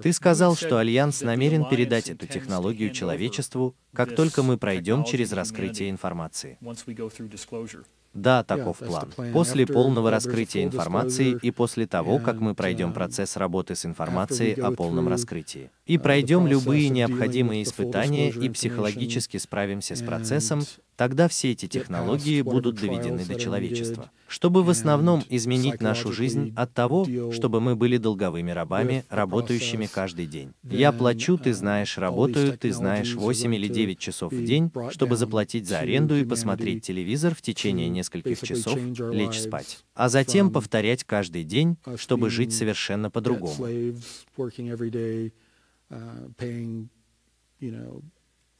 Ты 0.03 0.13
сказал, 0.13 0.53
You 0.53 0.55
said 0.55 0.67
что 0.67 0.77
Альянс 0.77 1.21
that 1.21 1.23
the 1.23 1.25
намерен 1.25 1.61
Alliance 1.61 1.69
передать 1.69 2.09
эту 2.09 2.25
to 2.27 2.33
технологию 2.33 2.91
человечеству, 2.91 3.75
как 3.93 4.09
this 4.09 4.15
только 4.15 4.43
мы 4.43 4.57
пройдем 4.57 5.01
technology 5.01 5.05
через 5.05 5.31
to 5.31 5.35
раскрытие 5.35 5.89
информации. 5.89 6.57
once 6.61 6.85
we 6.85 6.95
go 6.95 7.09
through 7.09 7.29
disclosure. 7.29 7.83
Да, 8.13 8.43
таков 8.43 8.77
план. 8.79 9.09
plan. 9.15 9.31
После 9.31 9.63
After 9.63 9.73
полного 9.73 10.11
раскрытия 10.11 10.63
full 10.63 10.67
информации 10.67 11.31
disclosure 11.31 11.39
и 11.41 11.51
после 11.51 11.87
того, 11.87 12.19
как 12.19 12.39
мы 12.39 12.51
and, 12.51 12.55
пройдем 12.55 12.89
um, 12.89 12.93
процесс 12.93 13.37
работы 13.37 13.73
с 13.73 13.79
after 13.79 13.87
we 13.87 13.89
информацией 13.89 14.53
о 14.53 14.71
go 14.71 14.75
полном 14.75 15.07
through, 15.07 15.11
раскрытии, 15.11 15.71
и 15.85 15.95
uh, 15.95 15.99
пройдем 15.99 16.45
любые 16.45 16.89
необходимые 16.89 17.63
испытания 17.63 18.29
и 18.29 18.49
психологически 18.49 19.37
справимся 19.37 19.95
с 19.95 20.01
процессом, 20.01 20.61
тогда 21.01 21.27
все 21.27 21.49
эти 21.53 21.67
технологии 21.67 22.43
будут 22.43 22.75
доведены 22.75 23.25
до 23.25 23.33
человечества, 23.33 24.11
чтобы 24.27 24.61
в 24.61 24.69
основном 24.69 25.23
изменить 25.29 25.81
нашу 25.81 26.11
жизнь 26.11 26.53
от 26.55 26.75
того, 26.75 27.07
чтобы 27.31 27.59
мы 27.59 27.75
были 27.75 27.97
долговыми 27.97 28.51
рабами, 28.51 29.03
работающими 29.09 29.87
каждый 29.87 30.27
день. 30.27 30.53
Я 30.61 30.91
плачу, 30.91 31.39
ты 31.39 31.49
uh, 31.49 31.53
знаешь, 31.53 31.97
работаю, 31.97 32.55
ты 32.55 32.71
знаешь, 32.71 33.15
technologies 33.15 33.17
are 33.17 33.49
8 33.49 33.51
going 33.51 33.55
или 33.55 33.67
to 33.67 33.73
9 33.73 33.97
часов 33.97 34.31
в 34.31 34.45
день, 34.45 34.71
чтобы 34.91 35.15
заплатить 35.17 35.67
за 35.67 35.79
аренду 35.79 36.15
и 36.15 36.23
посмотреть 36.23 36.85
телевизор 36.85 37.33
в 37.33 37.41
течение 37.41 37.89
нескольких 37.89 38.39
часов, 38.39 38.77
лечь 39.11 39.39
спать, 39.39 39.79
а 39.95 40.07
затем 40.07 40.51
повторять 40.51 41.03
каждый 41.03 41.43
день, 41.43 41.77
чтобы 41.95 42.29
жить 42.29 42.53
совершенно 42.53 43.09
по-другому. 43.09 43.65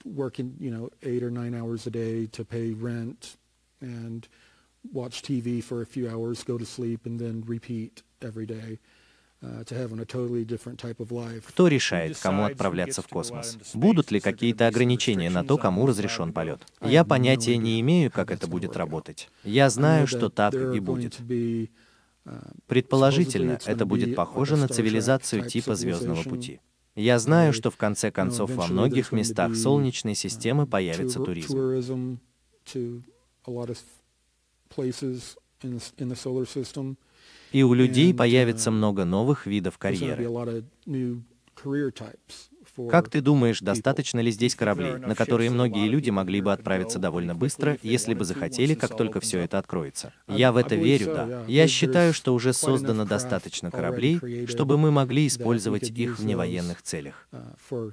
Working 0.06 0.56
uh, 0.60 0.64
you 0.64 0.72
know, 0.72 0.90
eight 1.04 1.24
or 1.24 1.32
nine 1.32 1.54
hours 1.54 1.88
a 1.88 1.92
day 1.92 2.28
to 2.28 2.44
pay 2.44 2.74
rent 2.74 3.38
and 3.82 4.28
watch 4.92 5.22
TV 5.22 5.64
for 5.64 5.82
a 5.82 5.86
few 5.86 6.10
hours, 6.10 6.44
go 6.44 6.58
to 6.58 6.66
sleep, 6.66 7.06
and 7.06 7.20
then 7.20 7.44
repeat 7.48 8.04
every 8.22 8.46
day. 8.46 8.80
Uh. 9.44 9.64
Кто 11.48 11.68
решает, 11.68 12.18
кому 12.20 12.44
отправляться 12.44 13.02
в 13.02 13.08
космос? 13.08 13.58
Будут 13.74 14.12
ли 14.12 14.20
какие-то 14.20 14.68
ограничения 14.68 15.32
на 15.32 15.44
то, 15.44 15.58
кому 15.58 15.88
разрешен 15.88 16.32
полет? 16.32 16.62
Я 16.80 17.04
понятия 17.04 17.58
не 17.58 17.82
имею, 17.82 18.12
как 18.12 18.30
это 18.30 18.46
будет 18.46 18.78
работать. 18.78 19.30
Я 19.44 19.66
I 19.66 19.70
знаю, 19.72 20.06
know 20.06 20.10
что 20.10 20.28
that 20.28 20.36
так 20.36 20.54
и 20.54 20.80
будет. 20.80 21.20
uh, 21.20 21.68
Предположительно, 22.68 23.58
это 23.66 23.88
будет 23.88 24.10
be 24.10 24.14
похоже 24.14 24.58
на 24.58 24.68
цивилизацию 24.68 25.50
типа 25.50 25.74
Звездного 25.74 26.22
пути. 26.22 26.60
Я 26.96 27.20
знаю, 27.20 27.54
что 27.54 27.72
в 27.72 27.78
конце 27.78 28.12
концов 28.12 28.52
во 28.52 28.68
многих 28.68 29.12
местах 29.12 29.56
Солнечной 29.56 30.14
uh, 30.14 30.16
системы 30.16 30.68
появится 30.68 31.20
туризм. 31.20 32.20
И 37.52 37.64
у 37.64 37.74
людей 37.74 38.14
появится 38.14 38.70
uh, 38.70 38.74
много 38.74 39.06
новых 39.06 39.46
видов 39.46 39.78
карьеры. 39.78 40.28
Как 42.90 43.10
ты 43.10 43.22
думаешь, 43.22 43.60
достаточно 43.60 44.20
ли 44.20 44.32
здесь 44.32 44.56
кораблей, 44.56 44.96
на 44.98 45.16
которые 45.16 45.50
многие 45.50 45.88
люди 45.88 46.10
могли 46.10 46.42
бы 46.42 46.54
отправиться 46.54 47.00
довольно 47.00 47.36
быстро, 47.36 47.78
если 47.82 48.14
бы 48.14 48.26
захотели, 48.26 48.74
как 48.74 48.96
только 48.96 49.20
все 49.20 49.40
это 49.40 49.58
откроется? 49.58 50.14
Я 50.28 50.52
в 50.52 50.58
это 50.58 50.76
верю, 50.76 51.08
да. 51.08 51.44
Я 51.48 51.68
считаю, 51.68 52.14
что 52.14 52.34
уже 52.34 52.54
создано 52.54 53.06
достаточно 53.06 53.72
кораблей, 53.72 54.20
чтобы 54.48 54.78
мы 54.78 54.92
могли 54.92 55.28
использовать 55.28 55.90
их 55.90 56.20
в 56.20 56.26
невоенных 56.26 56.82
целях. 56.82 57.28
uh. 57.32 57.92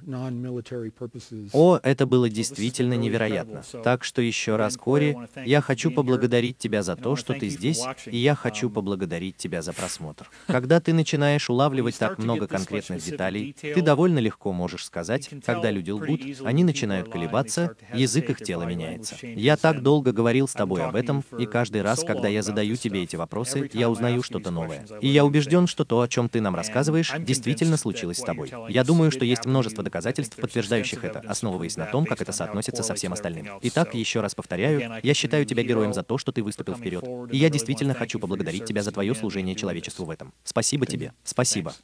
О, 1.52 1.78
это 1.82 2.06
было 2.06 2.28
действительно 2.28 2.94
невероятно. 2.94 3.62
Так 3.82 4.04
что 4.04 4.22
еще 4.22 4.56
раз, 4.56 4.76
Кори, 4.76 5.16
я 5.44 5.60
хочу 5.60 5.90
поблагодарить 5.90 6.58
тебя 6.58 6.82
за 6.82 6.96
то, 6.96 7.16
что 7.16 7.34
ты 7.34 7.48
здесь, 7.48 7.82
и 8.06 8.16
я 8.16 8.34
хочу 8.34 8.70
поблагодарить 8.70 9.36
тебя 9.36 9.62
за 9.62 9.72
просмотр. 9.72 10.30
Когда 10.46 10.80
ты 10.80 10.92
начинаешь 10.92 11.50
улавливать 11.50 11.98
так 11.98 12.18
много 12.18 12.46
конкретных 12.46 13.02
деталей, 13.02 13.54
ты 13.60 13.80
довольно 13.82 14.18
легко 14.18 14.52
можешь 14.52 14.67
можешь 14.68 14.85
сказать, 14.85 15.31
когда 15.46 15.70
люди 15.70 15.90
лгут, 15.90 16.20
они 16.44 16.62
начинают 16.62 17.09
колебаться, 17.09 17.74
язык 17.94 18.28
их 18.28 18.42
тела 18.42 18.64
меняется. 18.64 19.16
Я 19.22 19.57
так 19.57 19.83
долго 19.83 20.12
говорил 20.12 20.46
с 20.46 20.52
тобой 20.52 20.85
об 20.85 20.94
этом, 20.94 21.24
и 21.38 21.46
каждый 21.46 21.81
раз, 21.81 22.04
когда 22.04 22.28
я 22.28 22.42
задаю 22.42 22.76
тебе 22.76 23.02
эти 23.02 23.16
вопросы, 23.16 23.70
я 23.72 23.88
узнаю 23.88 24.22
что-то 24.22 24.50
новое. 24.50 24.85
И 25.00 25.09
я 25.09 25.24
убежден, 25.24 25.66
что 25.66 25.87
то, 25.87 26.02
о 26.02 26.09
чем 26.09 26.28
ты 26.28 26.42
нам 26.42 26.54
рассказываешь, 26.54 27.14
действительно 27.18 27.78
случилось 27.78 28.18
с 28.18 28.22
тобой. 28.22 28.52
Я 28.68 28.85
думаю, 28.85 29.11
что 29.11 29.24
есть 29.24 29.46
множество 29.46 29.83
доказательств, 29.83 30.37
подтверждающих 30.37 31.02
это, 31.02 31.20
основываясь 31.20 31.78
на 31.78 31.87
том, 31.87 32.04
как 32.04 32.20
это 32.20 32.33
соотносится 32.33 32.83
со 32.83 32.94
всем 32.94 33.14
остальным. 33.14 33.48
Итак, 33.62 33.94
еще 33.94 34.20
раз 34.20 34.35
повторяю, 34.35 35.00
я 35.02 35.14
считаю 35.14 35.46
тебя 35.46 35.62
героем 35.62 35.94
за 35.94 36.02
то, 36.02 36.18
что 36.18 36.31
ты 36.31 36.42
выступил 36.42 36.74
вперед. 36.74 37.04
И 37.33 37.38
я 37.38 37.48
действительно 37.48 37.94
хочу 37.94 38.18
поблагодарить 38.18 38.66
тебя 38.66 38.83
за 38.83 38.92
твое 38.92 39.14
служение 39.14 39.54
человечеству 39.54 40.04
в 40.04 40.11
этом. 40.11 40.35
Спасибо 40.44 40.85
тебе. 40.85 41.14
Спасибо. 41.24 41.74